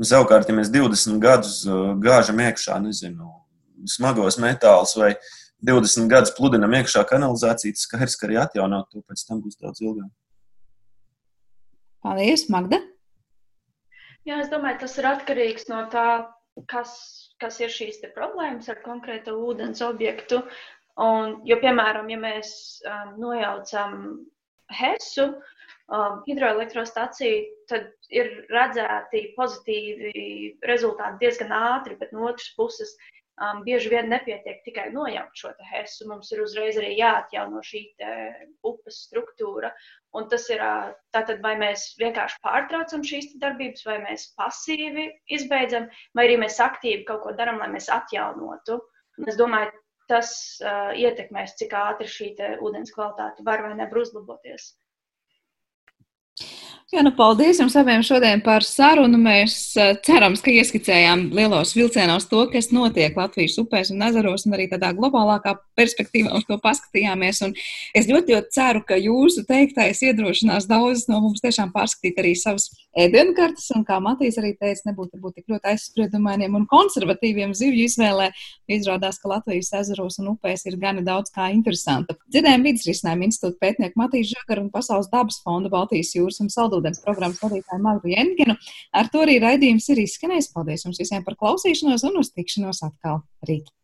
[0.00, 3.28] Savukārt, ja mēs 20 gadus uh, gāžam iekšā, nezinu,
[3.92, 5.12] smagos metālus vai
[5.68, 9.84] 20 gadus pludinam iekšā kanalizāciju, tas skaidrs, ka arī atjaunot to pēc tam būs daudz
[9.84, 10.08] ilgāk.
[12.06, 12.80] Paldies, Magda!
[14.26, 16.06] Jā, es domāju, tas ir atkarīgs no tā,
[16.70, 16.92] kas,
[17.42, 20.40] kas ir šīs problēmas ar konkrētu ūdens objektu.
[20.98, 22.50] Un, jo, piemēram, ja mēs
[22.88, 23.92] um, nojaucam
[24.72, 25.28] HESU,
[25.92, 30.24] um, hidroelektrostaciju, tad ir redzēti pozitīvi
[30.66, 32.96] rezultāti diezgan ātri, bet no otras puses
[33.42, 36.06] um, bieži vien nepietiek tikai nojaukt šo hesu.
[36.10, 37.82] Mums ir uzreiz arī jāatjauno šī
[38.66, 39.72] upes struktūra.
[40.16, 40.62] Un tas ir
[41.12, 47.04] tātad, vai mēs vienkārši pārtraucam šīs darbības, vai mēs pasīvi izbeidzam, vai arī mēs aktīvi
[47.08, 48.80] kaut ko darām, lai mēs atjaunotu.
[49.20, 49.74] Un es domāju,
[50.10, 50.32] tas
[50.62, 52.32] uh, ietekmēs, cik ātri šī
[52.62, 54.70] ūdens kvalitāte var vai nevar uzlaboties.
[56.94, 59.18] Jā, nu, paldies jums abiem šodien par sarunu.
[59.18, 64.54] Mēs eh, cerams, ka ieskicējām lielos vilcienos to, kas notiek Latvijas upēs un ezeros, un
[64.54, 67.40] arī tādā globālākā perspektīvā uz to paskatījāmies.
[67.42, 67.56] Un
[67.90, 72.68] es ļoti, ļoti ceru, ka jūsu teiktais iedrošinās daudzus no mums tiešām pārskatīt arī savas
[72.94, 78.30] ēdienkartes, un kā Matīs arī teica, nebūtu būt tik ļoti aizspriedumainiem un konservatīviem zivju izvēlē.
[78.78, 82.14] Izrādās, ka Latvijas ezeros un upēs ir gana daudz kā interesanta.
[82.30, 86.75] Dzirdējām vidus risinājumu institūta pētnieku Matīs Žagaru un Pasaules dabas fonda Baltijas jūras un Saldus
[86.76, 88.56] saldūdens programmas vadītāju Magdu Jengenu.
[88.92, 90.52] Ar to arī raidījums ir izskanējis.
[90.52, 93.76] Paldies jums visiem par klausīšanos un uz tikšanos atkal rīt!